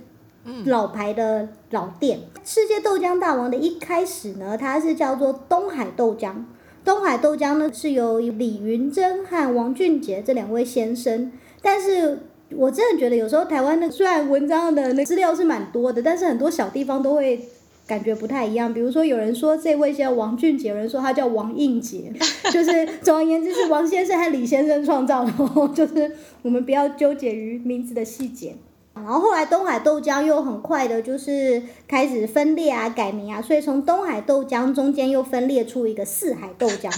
[0.65, 2.21] 老牌的老店。
[2.45, 6.45] 世界豆浆大王的一开始呢，它是叫做东海豆浆。
[6.85, 11.31] 东海豆浆呢是由李云珍和王俊杰这两位先生。
[11.61, 12.21] 但是
[12.57, 17.39] 我真的觉得有时候台湾的虽然文章的那资料是蛮多的，但是很多小地方都会
[17.87, 18.73] 感觉不太一样。
[18.73, 22.11] 比如说有人说这位叫王俊杰，有人说他叫王应杰，
[22.51, 25.33] 就是总而言之是王先生和李先生创造的，
[25.75, 28.55] 就是我们不要纠结于名字的细节。
[29.05, 36.91] 然后后来东海豆浆又很快的，就是开始分裂啊、改名啊，所以从东海豆浆中间又分裂出一个四海豆浆，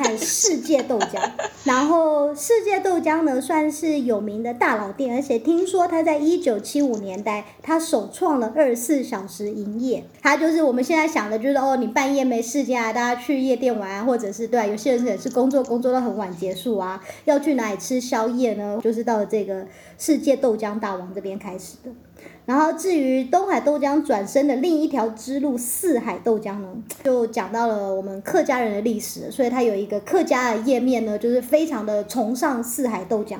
[0.00, 1.30] 然后还有世界豆浆。
[1.64, 10.04] 然后世界豆浆呢，算是有名的大老店，而且听说他在一九七五年代，他首创了二十四小时营业。
[10.22, 18.78] 他就是我们现在想的，就是哦，你半夜没事情啊，大家去夜店玩啊，或者是对，有些人也是工作工作到很晚结束啊，要去哪里吃宵夜呢？
[18.82, 19.66] 就是到了这个
[19.98, 21.30] 世界豆浆大王这边。
[21.40, 21.90] 开始的，
[22.50, 26.66] 然后至于东海豆浆转身的另一条支路四海豆浆呢，
[27.04, 33.36] 就讲到了我们客家人的历史，所以它有一个客家的页面呢，就是非常的崇尚四海豆浆，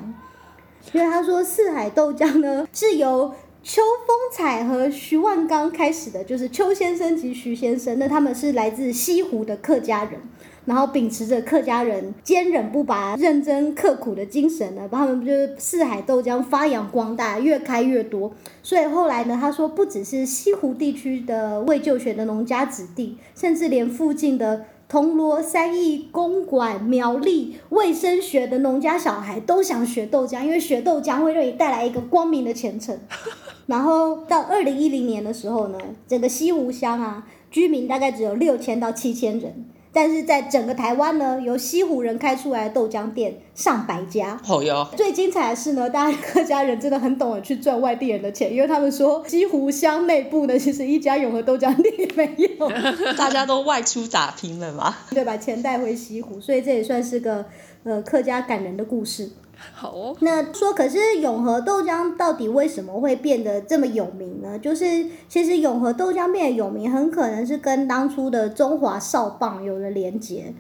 [0.93, 10.21] 因为他说四海豆浆呢是由邱风采和徐万刚开始的，就是邱先生及徐先生，那他们是来自西湖的客家人。
[10.67, 18.31] 然后秉持着客家人坚韧不拔、认真刻苦的精神呢，把他们就是四海豆浆发扬光大，越开越多。
[18.63, 32.99] 所以后来呢，他说不只是西湖地区的未就学的农家子弟，甚至连附近的铜锣、三义、公馆、苗栗卫生学的农家小孩都想学豆浆，因为学豆浆会为你带来一个光明的前程。
[33.67, 39.65] 然后到二零一零年的时候呢，整个西湖乡啊，居民大概只有六千到七千人。
[39.93, 44.41] 但是在整个台湾呢，由西湖人开出来的豆浆店上百家。
[44.45, 44.89] 好呀。
[44.97, 52.71] 最精彩的是呢，大家客家人真的很懂得去赚外地人的钱，因为他们说西湖乡内部呢，其实一家永和豆浆店也没有。
[53.19, 54.97] 大家都外出打拼了嘛？
[55.11, 57.45] 对，把钱带回西湖，所以这也算是个
[57.83, 59.31] 呃客家感人的故事。
[59.73, 64.59] 好哦，那说可是永和豆浆到底为什么会变得这么有名呢？
[64.59, 70.53] 就是其实永和豆浆变得有名，很可能是跟当初的中华少棒有了连结。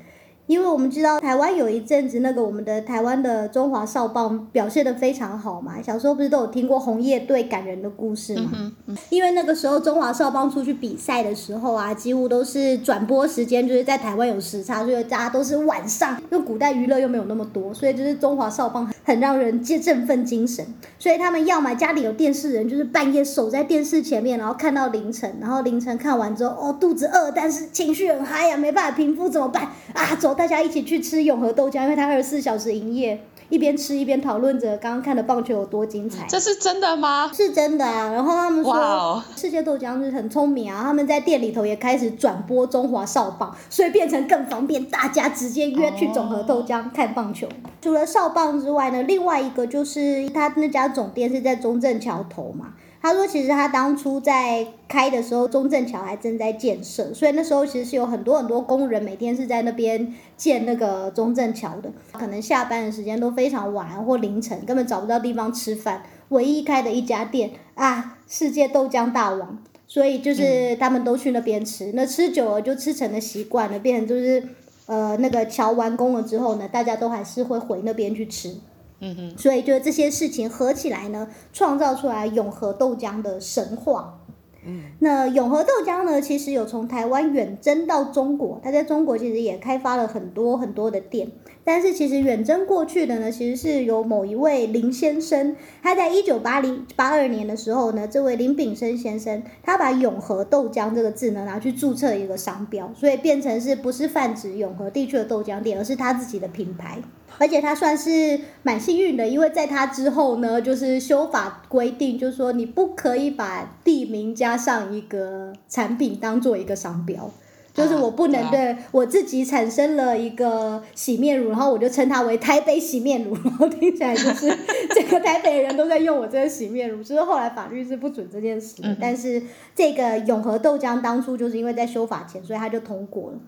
[0.50, 8.72] 因为我们知道台湾有一阵子那个我们的台湾的中华少棒表现的非常好嘛，小时候不是都有听过红叶队感人的故事吗？
[9.10, 20.66] 因为那个时候中华少棒出去比赛的时候啊，几乎都是转播时间就是在台湾有时差，所以大家都是晚上，因为古代娱乐又没有那么多，所以就是中华少棒很让人振振奋精神，
[20.98, 29.62] 所以他们要么家里有电视人，就是半夜守在电视前面，然后看到凌晨，然后凌晨看完之后，哦肚子饿，但是情绪很嗨呀，没办法平复怎么办
[29.94, 30.16] 啊？
[30.18, 30.36] 走。
[30.40, 36.26] 大家一起去吃永和豆浆，因为它二十四小时营业，一边吃一边讨论着刚刚看的棒球有多精彩。
[36.26, 37.30] 这是真的吗？
[37.30, 38.10] 是真的啊。
[38.10, 47.46] 然后他们说，世界豆浆是很聪明啊，他们在店里头也开始转播中华少棒，所以变成更方便，大家直接约去总和豆浆看棒球。
[47.82, 52.68] 除了少棒之外呢，另外一个就是他那家总店是在中正桥头嘛。
[53.02, 61.90] 他说：“其实他当初在开的时候，中正桥还正在建设，所以那时候其实是有很多很多工人每天是在那边建那个中正桥的。
[62.12, 66.02] 可能下班的时间都非常晚或凌晨，根本找不到地方吃饭。
[66.28, 71.92] 唯一开的一家店啊，世界豆浆大王，所以就是他们都去那边吃。
[71.94, 74.46] 那吃久了就吃成了习惯了，变成就是
[74.84, 78.54] 呃那个桥完工了之后呢，大家都还是会回那边去吃。”
[79.00, 84.20] 嗯哼，所以就这些事情合起来呢，创造出来永和豆浆的神话。
[84.64, 91.32] 嗯，那永和豆浆呢，其实有从台湾远征到中国，它在中国其实也开发了很多很多的店。
[91.72, 106.98] 但是其实远征过去的呢，其实是有某一位林先生，他在一九八零八二年的时候呢，这位林炳生先生，他把永和豆浆这个字呢拿去注册一个商标，所以变成是不是泛指永和地区的豆浆店，而是他自己的品牌。
[107.38, 117.30] 而且他算是蛮幸运的，因为在他之后呢，就是修法规定，就是说你不可以把地名加上一个产品当做一个商标。
[117.72, 124.52] 就是我不能对我自己产生了一个洗面乳，然后我就称它为台北洗面乳， 然后听起来就是
[124.94, 127.02] 这个台北人都在用我这个洗面乳。
[127.02, 129.42] 就是后来法律是不准这件事，但是
[129.74, 133.38] 这个永和豆浆当初就是因为在修法前，所以它就通过了。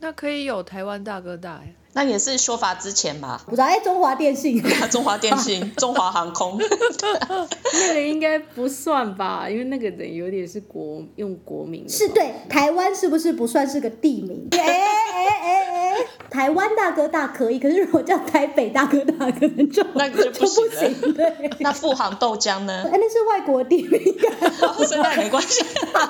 [0.00, 3.40] 那可以有台湾大哥大哎，那也是说法之前吧？
[3.46, 6.58] 不知道哎，中华电信、 中华电信、 中华航空，
[7.72, 9.48] 那个应该不算吧？
[9.48, 14.46] 因为那个人有点是国用国名，是对台湾是不是不算是个地名？
[14.52, 15.75] 哎哎哎哎，
[16.30, 21.14] 台湾大哥大可以，可是如果叫台北大哥大，可能就那就不行。
[21.14, 22.84] 对，那富航豆浆呢？
[22.92, 25.64] 哎，那是外国地名， 跟那没关系。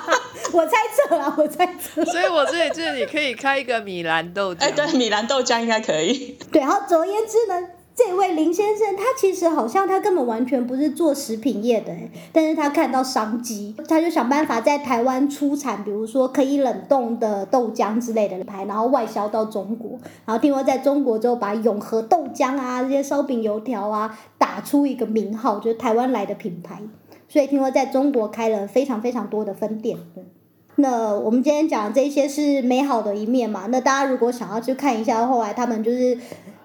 [0.52, 2.04] 我猜测啦，我猜测。
[2.04, 4.58] 所以我这里这里可以开一个米兰豆浆。
[4.60, 6.38] 哎，对，米兰豆浆应该可以。
[6.52, 11.90] 对，然后总而言之呢，这位林先生他其实好像他根本完全不是做食品业的，
[12.30, 19.98] 但是他看到商机，他就想办法在台湾出产，比如说可以冷冻的豆浆之类的牌，然后外销到中国。
[20.26, 26.82] 然后听说在中国之后，把永和豆浆啊这些烧饼油条啊打出一个名号，就是台湾来的品牌。
[27.26, 29.96] 所以听说在中国开了非常非常多的分店。
[30.74, 33.64] 那我们今天讲这些是美好的一面嘛？
[33.70, 36.18] 那大家如果想要去看一下后来他们就是。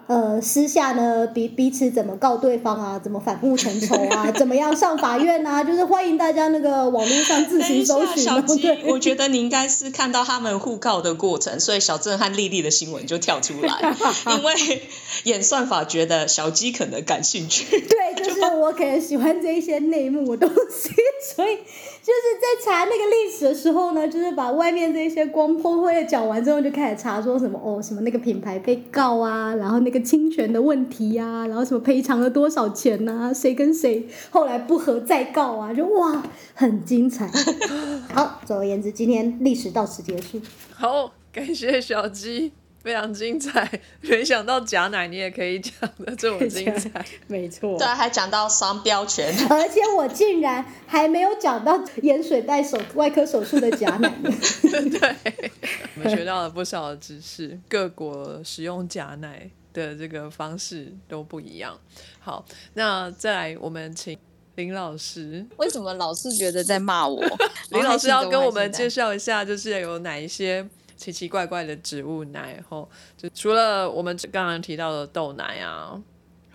[0.08, 2.98] 呃，私下呢，彼彼此怎么告对方啊？
[2.98, 4.30] 怎么反目成仇啊？
[4.36, 5.62] 怎么样上法院啊？
[5.64, 8.22] 就是欢迎大家那个网络上自行搜寻。
[8.22, 13.94] 小鸡，我觉得你应该是看到他们互告的过程，所以小郑和丽丽的新闻就跳出来，
[14.36, 14.82] 因为
[15.24, 17.80] 演算法觉得小鸡可能感兴趣。
[17.80, 20.90] 对，就是我可能喜欢这一些内幕的东西，
[21.34, 21.58] 所以
[22.02, 30.02] 就是在查那个历史的时候呢，就是把外面这些光破灰的讲完之后，就开始查说什么哦，什么那个品牌被告啊，然后那个。
[30.02, 33.30] 侵权的问题呀，然后什么赔偿了多少钱呐？
[33.32, 35.72] 谁跟谁后来不和再告啊？
[35.72, 36.22] 就哇，
[36.54, 37.30] 很精彩。
[38.12, 40.40] 好，总而言之，今天历史到此结束。
[40.74, 42.52] 好，感谢小鸡，
[42.82, 43.70] 非常精彩。
[44.00, 45.74] 没想到假奶你也可以讲
[46.04, 47.78] 的这么精彩， 没错。
[47.78, 54.12] 对，还讲到商标权， 而且我竟然还没有讲到盐水袋手外科手术的假奶。
[54.22, 55.50] 对，
[55.96, 59.50] 我们学到了不少的知识，各国使用假奶。
[59.74, 61.74] 的这个方式都不一样。
[62.20, 64.14] 好，那再来，我们请
[64.56, 65.46] 林老师。
[65.56, 67.24] 为什么老是觉得在骂我？
[67.70, 70.68] 林老师要跟我们介绍一下，就是有哪一些
[71.02, 72.62] 奇奇怪怪的植物奶？
[72.68, 76.00] 后就除了我们刚刚提到的豆奶啊、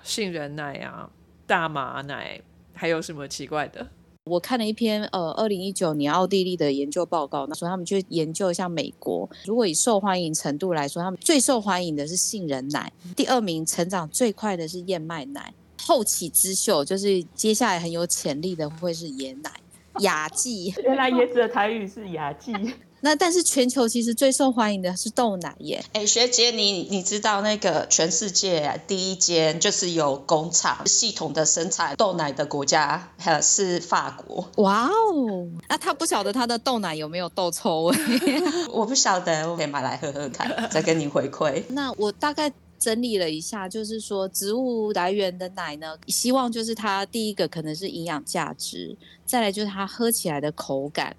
[0.03, 1.09] 杏仁奶啊、
[1.45, 2.39] 大麻奶，
[2.73, 3.85] 还有什么奇怪的？
[4.23, 19.51] 我看了一篇呃，二零一九年奥地利的研究报告，那说他们去研究一下美国，如果以受欢迎程度来说，他们最受欢迎的是杏仁奶，第二名成长最快的是燕麦奶，后起之秀就是接下来很有潜力的会是椰奶、
[19.99, 20.73] 雅记。
[20.85, 22.53] 原来椰子的台语是雅记。
[23.01, 25.83] 那但是全球其实最受欢迎的是豆奶耶。
[25.93, 34.49] 哎，学姐，你你知道那个全世界第一间就是有工厂系统的生产豆奶的国家，还是法国？
[34.57, 35.47] 哇哦！
[35.69, 37.95] 那他不晓得他的豆奶有没有豆臭味？
[38.73, 41.63] 我不晓得，我可以买来喝喝看，再跟你回馈。
[41.69, 51.15] 那我大概整理了一下，就是说植物来源的奶呢，希望就是它第一个可能是营养价值，再来就是它喝起来的口感。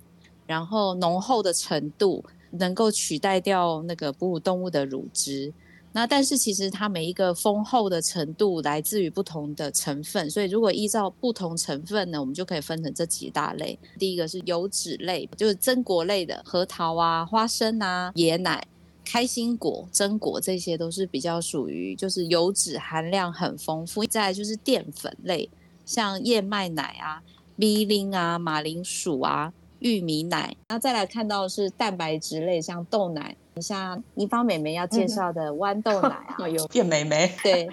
[0.49, 5.53] 然后浓厚的程度能够取代掉那个哺乳动物的乳汁，
[5.93, 13.79] 那但是其实它每一个丰厚的程度来自于不同的成分，所以如果依照不同成分呢，我们就可以分成这几大类。
[13.99, 18.67] 第一个是油脂类，就是榛果类的，核桃啊、花生啊、椰奶、
[19.05, 24.03] 开心果、榛果这些都是比较属于就是油脂含量很丰富。
[24.07, 25.51] 再就是淀粉类，
[25.85, 27.23] 像燕麦奶啊、
[27.57, 29.53] 米零啊、马铃薯啊。
[29.81, 36.37] 玉米奶，那再来看到是蛋白质类，像豆奶，你像一方美眉要介绍的豌豆奶啊，
[36.71, 37.69] 变美眉， 对，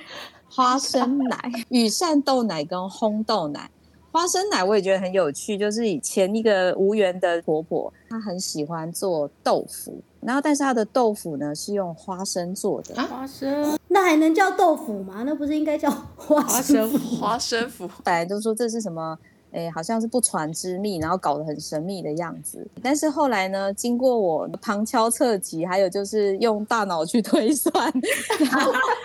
[0.49, 3.69] 花生奶、 羽扇豆奶跟烘豆奶，
[4.11, 15.23] 花生奶我也觉得很有趣，就是以前一个无缘的婆婆，她很喜欢做豆腐，然后但是她的豆腐呢是用花生做的，花生，那还能叫豆腐吗？
[15.25, 16.99] 那不是应该叫花生？
[17.19, 19.17] 花生腐，本来都说这是什么？
[19.55, 22.67] 哎，好像是不传之秘，然后搞得很神秘的样子。
[22.83, 27.73] 但是后来呢，经过我旁敲侧击，还有就是用大脑去推算，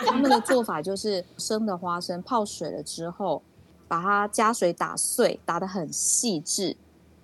[0.05, 3.40] 他们的做法就是生的花生泡水了之后，
[3.86, 6.76] 把它加水打碎，打得很细致，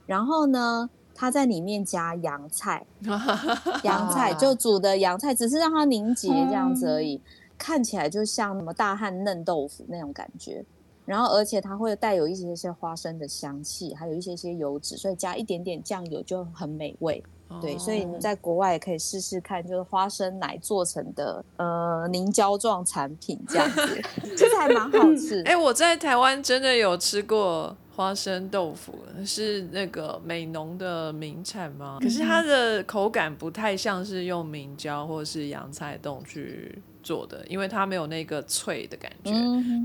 [0.07, 2.87] 然后呢，它在里面加洋菜，
[3.83, 7.21] 洋菜就煮的洋菜，只是让它凝结这样子而已，
[7.59, 10.65] 看起来就像什么大汉嫩豆腐那种感觉。
[11.07, 17.23] 然后，而且它会带有一些些花生的香气，还有一些些油脂，所以加一点点酱油就很美味。
[17.63, 24.03] 对，所以你在国外也可以试试看，就是花生奶做成的呃凝胶状产品这样子，
[24.37, 25.43] 其实还蛮好吃。
[25.45, 31.99] 哎，我在台湾真的有吃过花生豆腐，是那个美浓的名产吗？
[32.01, 39.31] 可是它的口感不太像是用明胶或是洋菜冻去做的，因为它没有那个脆的感觉，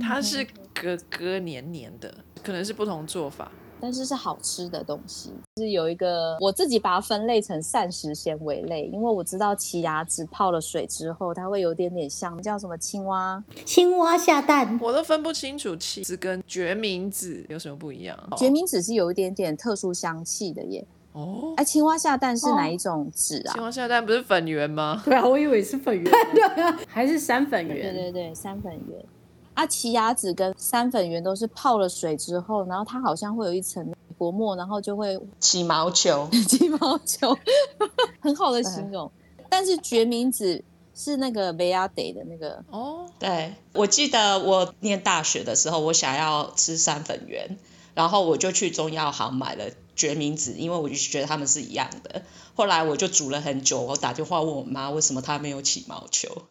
[0.02, 0.44] 它是
[0.82, 2.14] 咯咯黏黏的，
[2.44, 3.52] 可能是不同做法。
[3.84, 18.16] 但是是好吃的东西，是有一个我自己把它分类成膳食纤维类，因为我知道奇亚籽泡了水之后，它会有点点像叫什么青蛙，青蛙下蛋，我都分不清楚气子跟决明子有什么不一样。
[18.38, 20.86] 决明子是有一点点特殊香气的耶。
[21.14, 23.54] 哦，哎，青蛙下蛋是哪一种籽啊？
[23.54, 25.02] 青蛙下蛋不是粉圆吗？
[25.04, 27.92] 对啊，我以为是粉圆，对 啊还是山粉圆？
[27.92, 29.04] 对对对，山粉圆。
[29.54, 37.38] 啊，奇亚籽跟三粉圆都是泡了水之后，然后它好像会有一层薄膜，然后就会起毛球， 起毛球，
[38.22, 39.12] 很好的形容。
[39.50, 40.64] 但是决明子
[40.96, 47.58] 是那个维亚得的那个哦，对，我记得我念大学的时候，我想要吃三粉圆，
[47.94, 52.24] 然后我就去中药行买了决明子，因为我就觉得他们是一样的。
[52.56, 56.44] 后来我就煮了很久，我打电话问我妈为什么它没有起毛球。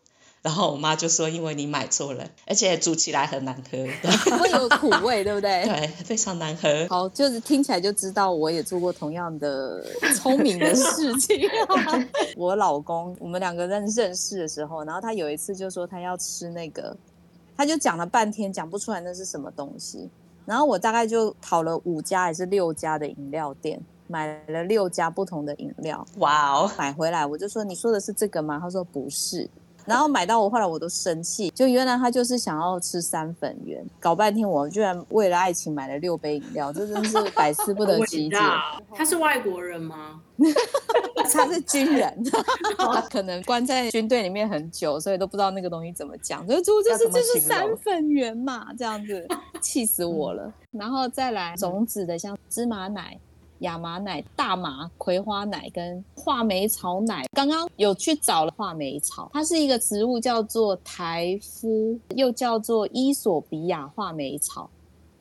[0.43, 3.76] 然后我妈就说：“因为你买错了，而且煮起来很难喝，
[4.38, 5.64] 会有苦味，对不对？
[5.66, 6.68] 对，非常难喝。
[6.88, 9.84] 好，就是听起来就知道我也做过同样的
[10.16, 11.47] 聪明的事情。
[12.38, 16.97] 我老公，我们两个在认识的时候，然后他有一次就说他要吃那个，
[17.55, 20.09] 他就讲了半天讲不出来那是什么东西。
[20.47, 26.03] 然后我大概就跑了五家还是六家的饮料店，买了六家不同的饮料。
[26.16, 28.59] 哇哦，买回来我就说你说的是这个吗？
[28.59, 29.47] 他说不是。”
[29.87, 38.37] 然后买到我后来我都生气，就原来他就是想要吃三粉圆，搞半天我居然为了爱情买了六杯饮料，这真是百思不得其解。
[38.95, 40.20] 他是外国人吗？
[41.33, 42.22] 他是军人，
[42.78, 46.47] 他可能关在军队里面很久，所以都不知道那个东西怎么讲。
[46.47, 49.26] 就就就是就是三粉圆嘛，这样子，
[49.61, 50.53] 气死我了。
[50.70, 53.18] 然后再来种子的，像芝麻奶。
[53.61, 64.69] 亚麻奶、大麻、葵花奶跟话梅草奶，刚刚有去找了话梅草，它是一个植物，叫做苔夫，又叫做伊索比亚话梅草。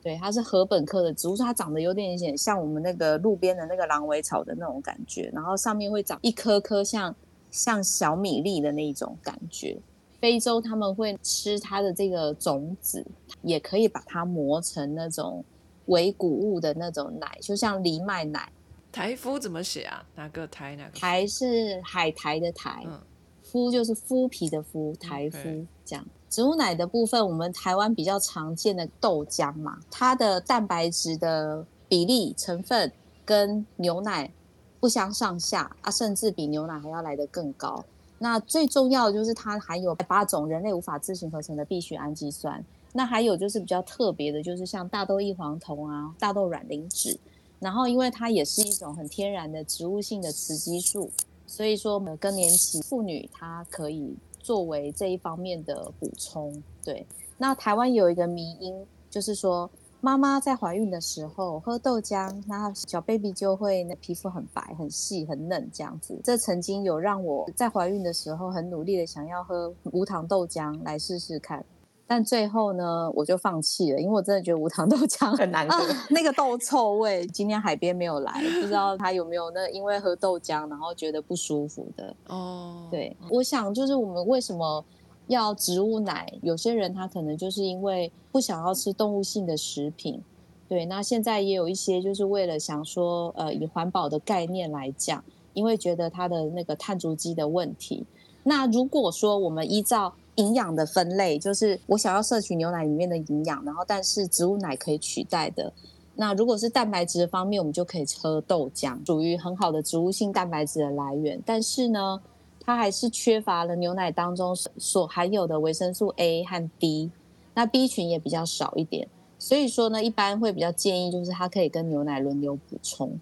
[0.02, 7.14] 对，它是禾本科的植物，它长得有点点像我们那个路边的那个狼尾草的那种感觉，然后上面会长一颗颗像
[7.50, 9.78] 像小米粒的那种感觉。
[10.18, 13.04] 非洲他们会吃它的这个种子，
[13.42, 15.44] 也可以把它磨成那种。
[15.90, 18.50] 维谷物的那种奶，就像藜麦奶。
[18.90, 20.04] 台夫怎么写啊？
[20.16, 20.74] 哪个台？
[20.74, 22.82] 哪个台是海苔的台？
[22.84, 23.00] 嗯，
[23.44, 26.04] 麸就是麸皮的麸，台麸这样。
[26.28, 32.90] 植物奶的部分，我们台湾比较常见的豆浆嘛，它的蛋白质的比例成分
[33.24, 34.32] 跟牛奶
[34.78, 37.84] 不相上下啊，甚至比牛奶还要来得更高。
[38.18, 42.64] 那最重要的就是它含有八种人类无法自行合成的必需氨基酸。
[42.92, 47.18] 那还有就是比较特别的，就是像大豆异黄酮啊、大豆软磷脂，
[47.58, 51.10] 然后因为它也是一种很天然的植物性的雌激素，
[51.46, 56.62] 所以说我们更年期妇女她可以作为这一方面的补充。
[56.82, 57.06] 对，
[57.38, 59.70] 那台湾有一个迷因，就是说
[60.00, 66.18] 妈妈在怀孕的时候喝豆浆，那小 baby 就会那皮肤很白、很细、很嫩这样子。
[66.24, 71.64] 这曾经有让我在怀孕的时候很努力的想要喝无糖豆浆来试试看。
[72.10, 77.24] 但最后呢，我就放弃了，因为我真的觉得无糖豆浆很难喝，那个豆臭味。
[77.28, 82.88] 今天海边没有来，不知道他有没有那因为喝豆浆然后觉得不舒服的哦。
[82.90, 84.84] 对，我想就是我们为什么
[85.28, 86.26] 要植物奶？
[86.42, 90.20] 有些人他可能就是因为不想要吃动物性的食品。
[90.68, 95.22] 对，那现在也有一些就是为了想说，呃，以环保的概念来讲，
[95.54, 98.04] 因为觉得它的那个碳足迹的问题。
[98.42, 105.72] 那如果说我们依照营养的分类就是我想要摄取牛奶里面的营养，然后但是植物奶可以取代的。
[106.16, 111.40] 那如果是蛋白质方面，我们就可以喝豆浆，属于很好的植物性蛋白质的来源。
[111.46, 112.20] 但是呢，
[112.60, 117.10] 它还是缺乏了牛奶当中所含有的维生素 A 和 B，
[117.54, 119.08] 那 B 群也比较少一点。
[119.38, 123.18] 所以说呢，一般会比较建议就是它可以跟牛奶轮流补充。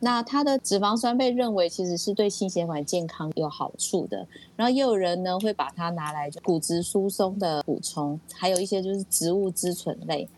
[0.00, 10.28] 那它的脂肪酸被认为其实是对心血管健康有好处的，然后也有人呢会把它拿来骨质疏松的补充，还有一些就是植物滋醇类。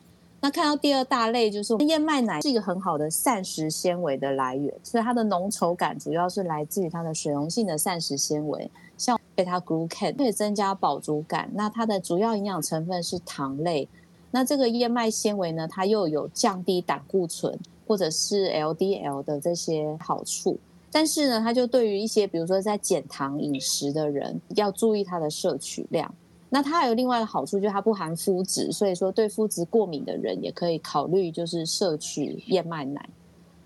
[0.41, 11.51] 那看到第二大类就是燕麦奶是一个很好的膳食纤维的来源，所以它的浓稠感主要是来自于它的水溶性的膳食纤维，像贝塔 glucan 可以增加饱足感。
[11.55, 13.89] 那它的主要营养成分是糖类。
[14.31, 20.59] 那这个燕麦纤维呢，它又有降低胆固醇或者是 LDL 的这些好处，
[20.91, 26.13] 但是呢，它就对于一些比如说在减糖饮食的人，要注意它的摄取量。
[26.51, 33.09] 那它还有另外的好处，就是它不含麸质，所以说对麸质过敏的人也可以考虑就是摄取燕麦奶。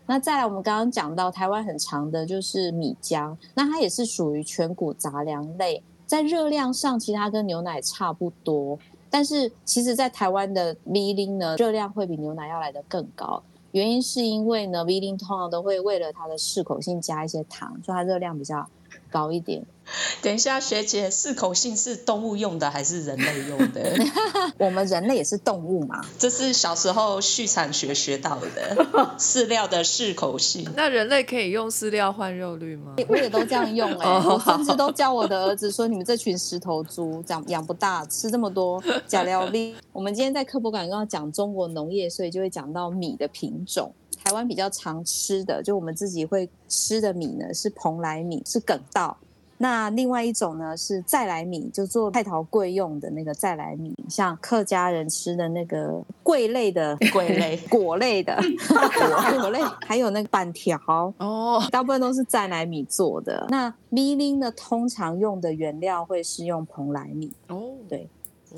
[0.06, 8.78] 那再来，我们刚刚讲到台湾很长的就是米浆，那它也是属于全谷杂粮类，在热量上其实它跟牛奶差不多。
[9.10, 13.42] 但是其实，在台湾的 V 零呢，热量会比牛奶要来的更高。
[13.72, 18.66] 原因是因为呢，V 零通常都会为了它的适口性加一些糖，所以它热量比较
[19.10, 19.64] 高一点。
[20.22, 23.92] 等一下，学姐，适口性是动物用的还是人类用的？
[24.58, 28.86] 我们人类也是动物嘛，这是小时候畜产学学到的
[29.18, 30.68] 饲料的适口性。
[30.76, 32.94] 那人类可以用饲料换肉率吗？
[33.08, 43.92] 我也都这样用哎、哦我甚至都教我的儿子说：“你们这群石头猪，长养不大，吃这么多假料粒。”我们今天在科博馆刚刚讲中国农业，所以就会讲到米的品种。
[44.22, 49.16] 台湾比较常吃的，就我们自己会吃的米呢，是蓬莱米，是梗稻。
[49.58, 58.36] 那另外一种呢是再来米，就做派桃桂用的那个再来米，像客家人吃的那个桂类的桂类果类的
[58.68, 60.78] 果果类，还有那个板条，
[61.18, 63.46] 哦，大部分都是再来米做的。
[63.50, 67.32] 那米零呢，通常用的原料会是用蓬莱米。
[67.48, 68.08] 哦，对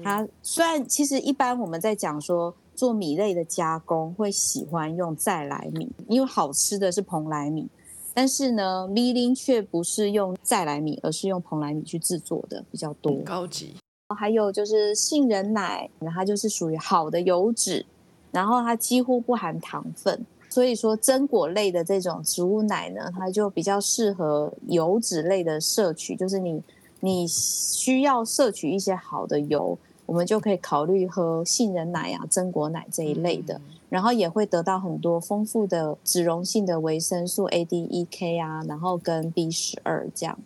[0.04, 7.68] 它虽然其实一般我们在讲说做米类的加工会喜欢用再来米，因为好吃的是蓬莱米。
[8.12, 13.16] 但是呢，米零却不是用再来米，而是用蓬莱米去制作的比较多。
[13.24, 13.74] 高级，
[14.08, 17.86] 还有就是杏仁奶，它就是属于好的油脂，
[18.32, 26.60] 然后它几乎不含糖分，所以说榛果类的这种植物奶呢，它就比较适合油脂类的摄取，就是你
[26.98, 33.60] 你需要摄取一些好的油，我们就可以考虑喝杏仁奶啊、榛果奶这一类的。
[33.90, 40.38] 然后也会得到很多丰富的脂溶性的维生素 A、D、E、K 啊，然后跟 B 十二这样。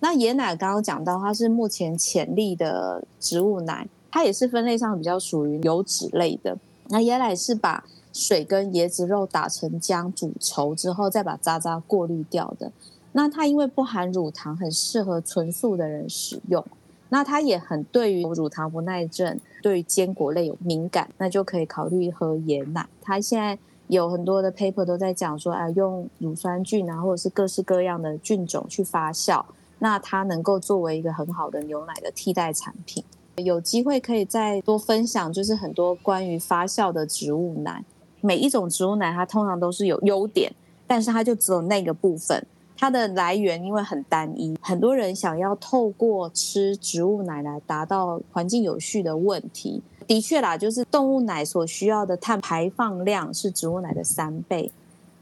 [0.00, 6.58] 那椰奶刚刚讲到，它是目前潜力的植物奶，它也是分类上比较属于油脂类的。
[6.88, 12.72] 那椰奶是把水跟椰子肉打成浆煮稠之后，再把渣渣过滤掉的。
[13.12, 16.64] 那它因为不含乳糖，很适合纯素的人使用。
[17.10, 22.86] 那它也很对于乳糖不耐症、对于坚果类有敏感，那就可以考虑喝椰奶。
[23.00, 23.58] 它现在
[23.88, 29.44] 有很多的 paper 都在讲说，啊，用乳酸菌啊，或者是各式各样的菌种去发酵，
[29.78, 33.02] 那它能够作为一个很好的牛奶的替代产品。
[33.36, 37.84] 有机会可以再多分享，就是很多关于发酵的植物奶。
[38.20, 40.52] 每一种植物奶它通常都是有优点，
[40.86, 42.46] 但是它就只有那个部分。
[42.80, 49.82] 它的来源因为很单一，很多人想要透过吃植物奶来达到环境有序的问题。
[50.06, 54.72] 的确啦，就是动物奶所需要的碳排放量是植物奶的三倍。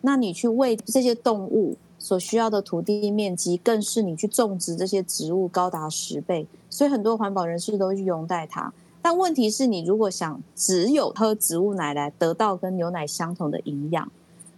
[0.03, 6.47] 那你去喂这些动物所需要的土地面积，更是你去种植这些植物高达十倍。
[6.71, 8.73] 所以很多环保人士都去拥戴它。
[9.03, 14.09] 但问题是你如果想只有喝植物奶来得到跟牛奶相同的营养，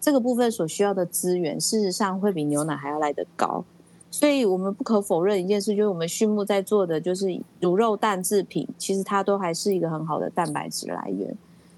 [0.00, 3.64] 这个部分所需要的资源，事实上会比牛奶还要来得高。
[4.10, 11.36] 所以我们不可否认一件事，就是我们畜牧在做的就是乳肉蛋制品，其实它都还是一个很好的蛋白质来源。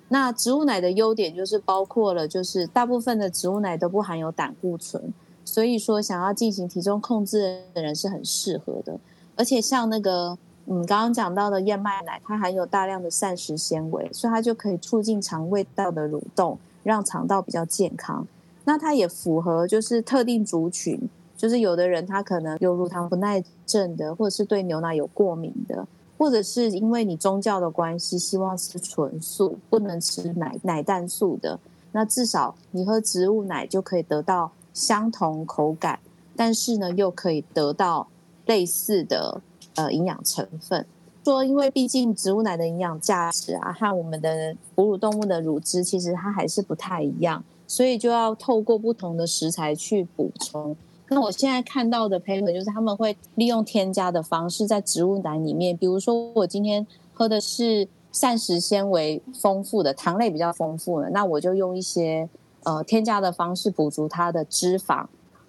[0.08, 5.12] 那植物奶的优点就是包括了，就是大部分的植物奶都不含有胆固醇，
[5.44, 8.98] 所以说想要进行体重控制的人是很适合的。
[9.36, 18.26] 而且像那个嗯刚刚讲到的燕麦奶，它含有大量的膳食纤维，所以它就可以促进肠胃道的蠕动，让肠道比较健康。
[18.64, 31.58] 那它也符合就是特定族群，就是有的人他可能有乳糖不耐症的，或者是对牛奶有过敏的，或者是因为你宗教的关系，希望吃纯素，不能吃奶奶蛋素的，
[31.90, 35.98] 那至少你喝植物奶就可以得到相同口感，
[36.36, 38.06] 但是呢又可以得到
[38.46, 39.40] 类似的
[39.74, 40.86] 呃营养成分。
[41.24, 50.76] 说，因为毕竟植物奶的营养价值啊，和我们的哺乳动物的乳汁其实它还是不太一样，所以就要透过不同的食材去补充。
[51.08, 62.28] 那我现在看到的 paper 就是他们会利用添加的方式在植物奶里面，比如说我今天喝的是膳食纤维丰富的，糖类比较丰富的，那我就用一些
[62.64, 65.06] 呃添加的方式补足它的脂肪，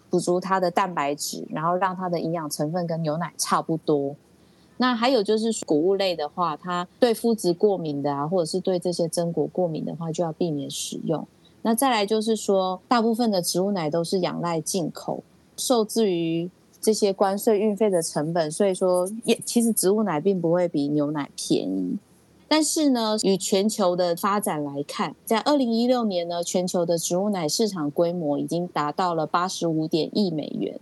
[0.09, 4.15] 补足它的蛋白质，然后让它的营养成分跟牛奶差不多。
[4.83, 11.25] 那还有就是谷物类的话，它对麸质过敏的啊，或者是对这些榛果过敏的话，就要避免使用。
[11.61, 15.23] 那再来就是说，大部分的植物奶都是仰赖进口，
[15.55, 21.97] 受制于这些关税、运费的成本，所以说也其实植物奶并不会比牛奶便宜。
[22.49, 30.77] 但是呢，与全球的发展来看，在二零一六年呢，全球的植物奶市场规模已经达到了八十五点亿美元。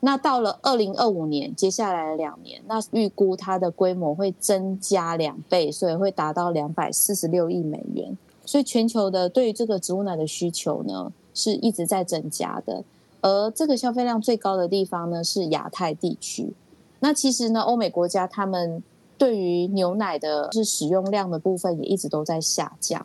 [0.00, 8.16] 那到了二零二五年，接下来两年，那预估它的规模会增加两倍，所以会达到两百四十六亿美元。
[8.44, 12.84] 所以全球的对于这个植物奶的需求呢，是一直在增加的。
[13.22, 16.52] 而这个消费量最高的地方呢，是亚太地区。
[17.00, 18.82] 那其实呢，欧美国家他们
[19.18, 23.04] 对于牛奶的是使用量的部分也一直都在下降，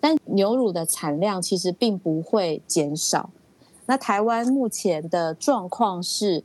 [0.00, 3.30] 但牛乳的产量其实并不会减少。
[3.86, 6.42] 那台湾目前的状况是，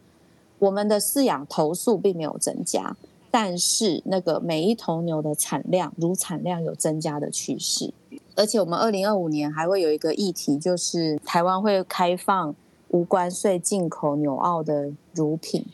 [0.60, 2.96] 我们的饲养头数并没有增加，
[3.32, 7.94] 但是那个每一头牛的产量乳产量有增加的趋势。
[8.36, 12.56] 而且我们二零二五年还会有一个议题，就是台湾会开放
[12.90, 15.66] 无关税进口纽澳的乳品。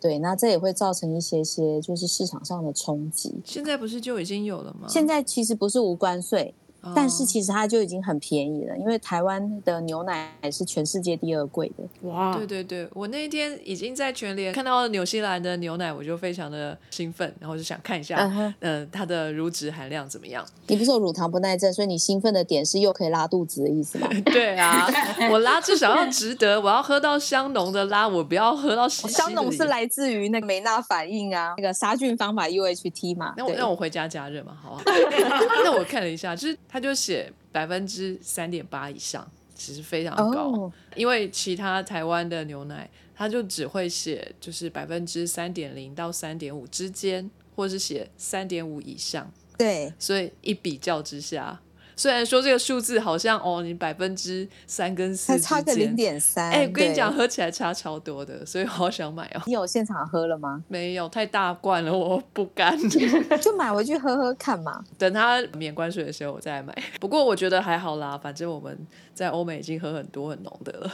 [0.00, 3.34] 对，那这也会造成一些些就是市场上的冲击。
[3.44, 4.86] 现在不是就已经有了吗？
[4.88, 6.54] 现在其实不是无关税。
[6.94, 12.08] 但是其实它就已经很便宜了，因为台湾的牛奶是全世界第二贵的。
[12.08, 12.36] 哇！
[12.36, 20.44] 对对对，我那一天已经在全联看到纽西兰的牛奶，我就非常的兴奋，然后就想看一下，嗯，它的乳脂含量怎么样？
[20.68, 24.08] 你不是有乳糖不耐症，所以你兴奋的点是又可以拉肚子的意思吗？
[24.26, 24.86] 对啊，
[25.32, 33.34] 我拉至少要值得，我要喝到香浓的拉，我不要喝到香浓是来自于那个梅纳反应啊，那个杀菌方法 UHT 嘛。
[33.36, 34.82] 那我让我回家加热嘛，好不好？
[35.64, 36.56] 那我看了一下，就是。
[36.68, 40.70] 他就写百分之三点八以上，其实非常高。
[40.94, 49.32] 因为其他台湾的牛奶，他就只会写就是百分之三点零到三点五之间，或是写三点五以上。
[49.56, 51.60] 对，所以一比较之下。
[51.98, 59.42] 虽然说这个数字好像哦，你百分之三跟四才差个零点三，哎，我跟你讲，喝起来差超多的，所以好想买哦。
[59.46, 60.62] 你有现场喝了吗？
[60.68, 62.78] 没有，太大罐了，我不敢。
[63.42, 64.84] 就买回去喝喝看嘛。
[64.96, 66.72] 等它免关税的时候我再买。
[67.00, 68.78] 不过我觉得还好啦，反正我们
[69.12, 70.92] 在欧美已经喝很多很浓的了。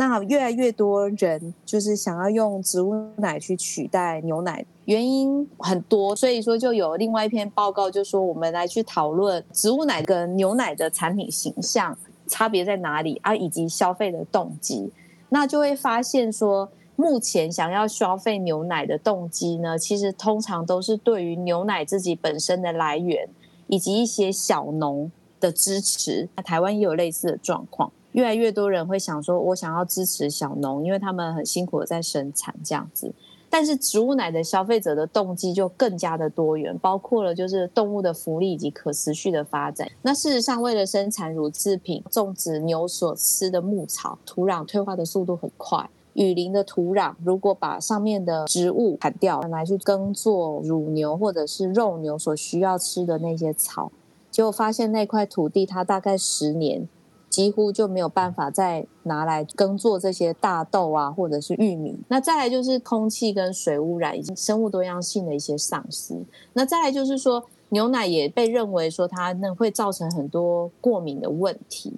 [0.00, 14.90] 那越来越多人就是想要用植物奶去取代牛奶，原因很多，所以说就有另外一篇报告，就说我们来去讨论植物奶跟牛奶的产品形象差别在哪里啊，以及消费的动机。
[15.28, 23.28] 那就会发现说，目前想要消费牛奶的动机呢，其实通常都是对于牛奶自己本身的来源，
[23.66, 26.26] 以及一些小农的支持。
[26.34, 27.92] 那台湾也有类似的状况。
[28.12, 33.12] 越来越多人会想说，我想要支持小农，因为他们很辛苦的在生产这样子。
[33.52, 39.90] 但是植物奶的消费者的动机就更加的多元，包括了就是动物的福利以及可持续的发展。
[40.02, 45.90] 那事实上，为了生产乳制品，种植牛所吃的牧草，土壤退化的速度很快。
[46.14, 53.90] 雨林的土壤如果把上面的植物砍掉，来去耕作乳牛或者是肉牛所需要吃的那些草，
[54.30, 56.88] 结果发现那块土地它大概十年。
[57.30, 61.96] 几乎就没有办法再拿来耕作这些大豆啊，或者是玉米。
[62.08, 66.20] 那再来就是空气跟水污染，以及生物多样性的一些丧失。
[66.52, 71.94] 那再来就是说，牛奶也被认为说它那会造成很多过敏的问题，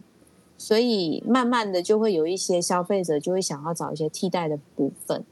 [0.59, 5.25] 所以慢慢的就会有一些消费者就会想要找一些替代的部分。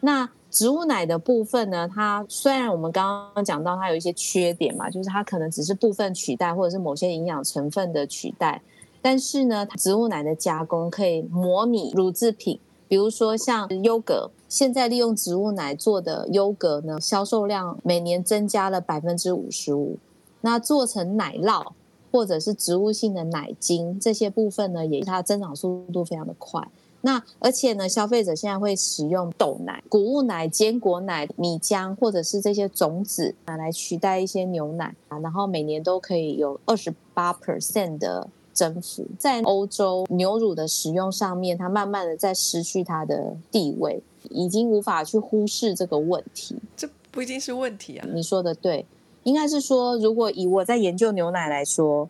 [0.00, 8.62] 那植物奶的部分呢，它虽然我们刚刚讲到它有一些缺点嘛，就是它可能只是部分取代，或者是某些营养成分的取代。
[9.00, 19.96] 但是呢，植物奶的加工可以模拟乳制品，比如说像优格，现在利用植物奶做的优格呢，销售量每年增加了百分之五十五。
[20.40, 21.72] 那做成奶酪
[22.10, 26.68] 或者是植物性的奶精这些部分呢，也它增长速度非常的快。
[27.00, 38.28] 那而且呢，消费者现在会使用豆奶、谷物奶、坚果奶、米浆或者是这些种子拿来取代一些牛奶啊，然后每年都可以有二十八 percent 的。
[38.58, 46.56] 征服在欧洲牛乳的使用上面，它慢慢的在失去它的地位，已经无法去忽视这个问题。
[46.76, 48.08] 这不一定是问题啊！
[48.12, 48.84] 你说的对，
[49.22, 52.08] 应该是说，如果以我在研究牛奶来说，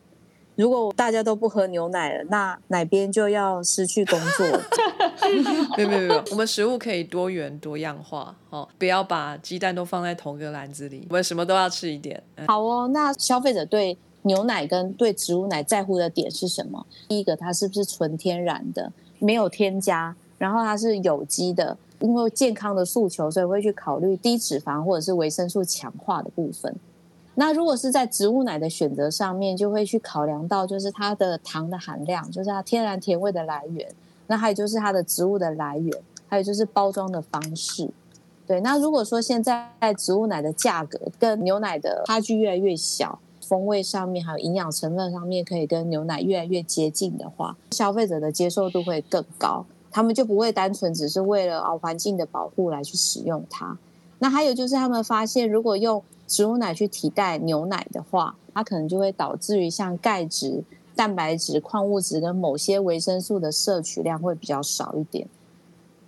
[0.56, 4.46] 如果大家都不喝牛奶了，那奶边就要失去工作。
[5.76, 12.22] 没有没有没有，我们食物可以多元多样化哦，不要把鸡蛋都放在同一个篮子里，我们什么都要吃一点。
[12.36, 13.96] 嗯好哦，那消费者对
[14.28, 16.86] 牛奶跟对植物奶在乎的点是什么？
[17.08, 26.76] 第一个，它是不是纯天然的，没有添加，然后它是有机的，因为健康的诉求，所以会去考虑低脂肪或者是维生素强化的部分。
[27.36, 33.88] 那如果是在植物奶的选择上面，就会去考量到就是它的糖的含量，就是它天然甜味的来源，
[34.26, 35.92] 那还有就是它的植物的来源，
[36.28, 37.88] 还有就是包装的方式。
[38.46, 43.18] 对，那如果说现在植物奶的价格跟牛奶的差距越来越小，
[43.48, 53.78] 风味上面还有营养成分上面可以跟牛奶越来越接近的话，消费者的接受度会更高，他们就不会单纯只是为了环境的保护来去使用它。
[54.18, 60.62] 那还有就是他们发现，如果用植物奶去替代牛奶的话，它可能就会导致于像钙质、
[60.94, 65.26] 蛋白质、矿物质跟某些维生素的摄取量会比较少一点。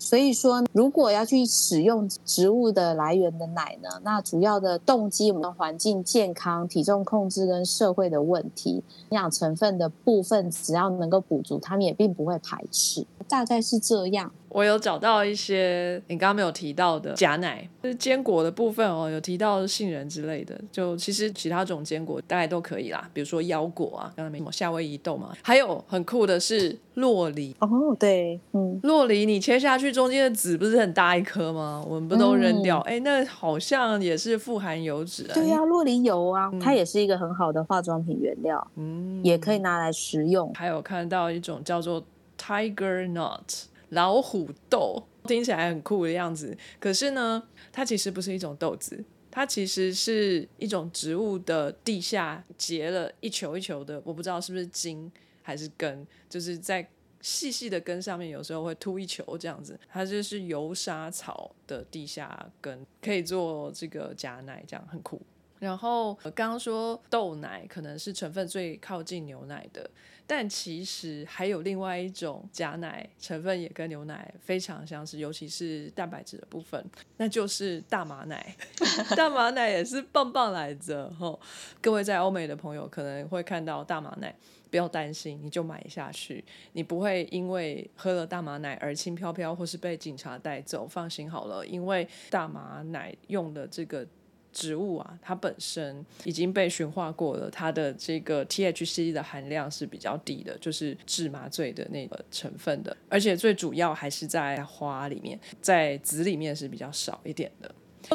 [0.00, 14.32] 所以说，如果要去使用植物的来源的奶呢，那主要的动机，我们的环境健康、体重控制跟社会的问题，营养成分的部分，只要能够补足，他们也并不会排斥，大概是这样。
[14.50, 20.60] 我有找到一些你刚刚没有提到的假奶，就是坚果的部分哦，有提到杏仁之类的。
[20.70, 27.54] 就其实其他种坚果大概都可以啦，比如说腰果啊，刚才没什么夏威夷豆嘛，还有很酷的是洛梨。
[27.60, 31.84] 哦，对，嗯，洛梨你切下去中间的籽不是很大一颗吗？
[31.88, 32.80] 我们不都扔掉？
[32.80, 35.34] 哎、那好像也是富含油脂啊。
[35.34, 40.52] 对呀、洛梨油啊，它也是一个很好的化妆品原料，嗯，也可以拿来食用。
[40.54, 42.02] 还有看到一种叫做
[42.36, 46.56] Tiger Nut 老虎豆，听起来很酷的样子。
[46.78, 55.10] 可是呢，它其实不是一种豆子，它其实是一种植物的地下结了一球一球的，我不知道是不是茎
[55.42, 56.88] 还是根，就是在
[57.20, 59.78] 细细的根上面有时候会凸一球这样子。
[59.88, 65.20] 它就是油沙草的地下根，可以做这个假奶，这样很酷。
[65.58, 69.90] 然后刚刚说豆奶可能是成分最靠近牛奶的，
[70.32, 76.80] 但其实还有另外一种假奶成分也跟牛奶非常相似，尤其是蛋白质的部分，
[77.16, 78.54] 那就是大麻奶。
[79.16, 81.40] 大麻奶也是棒棒来着吼！
[81.80, 84.32] 各位在欧美的朋友可能会看到大麻奶，
[84.70, 90.86] 不要担心，你就买下去，你不会因为喝了大麻奶而轻飘飘，或是被警察带走。
[90.86, 94.06] 放心好了，因为大麻奶用的这个。
[94.52, 107.74] 植物啊，它本身已经被驯化过了，它的这个 THC 的含量是比较低的，就是治麻醉的那个成分的，而且最主要还是在花里面，在籽里面是比较少一点的。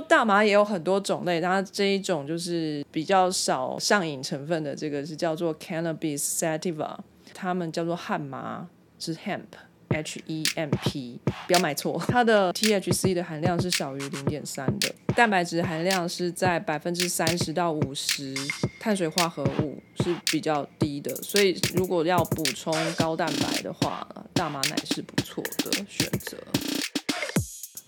[0.09, 6.97] 大麻也有很多种类，它这一种就是比较少上瘾成分的，这个是叫做 Cannabis sativa，
[7.33, 8.67] 他们叫做汉麻，
[8.99, 9.43] 是 hemp。
[9.89, 18.33] H E M P，不要买错，它的 T H C 的含量是小于零点三的，蛋白质含量是在百分之三十到五十，
[18.79, 26.37] 碳水化合物是比较低的，所以如果要补充高蛋白的话，大麻奶是不错的选择。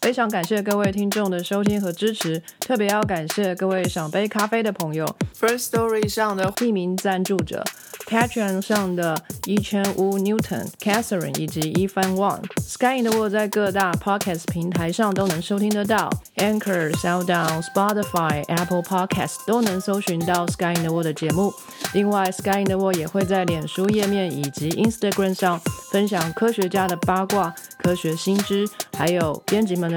[0.07, 5.05] 非常感谢各位听众的收听和支持，特别要感谢各位赏杯咖啡的朋友
[5.37, 7.61] ，First Story 上的匿名赞助者
[8.07, 12.41] ，Patreon 上的一千五 Newton、Catherine 以及一番 Wang。
[12.61, 21.53] Sky in the World 在各大 Podcast 平台上都能收听得到，Anchor、SoundOn、Spotify、Apple Podcast 都能搜寻到 Sky in the World 的节目。
[21.93, 25.59] 另外，Sky in the World 也会在脸书页面以及 Instagram 上
[25.91, 27.53] 分享科学家的八卦、
[27.83, 28.65] 科学新知，
[28.97, 29.96] 还有编辑们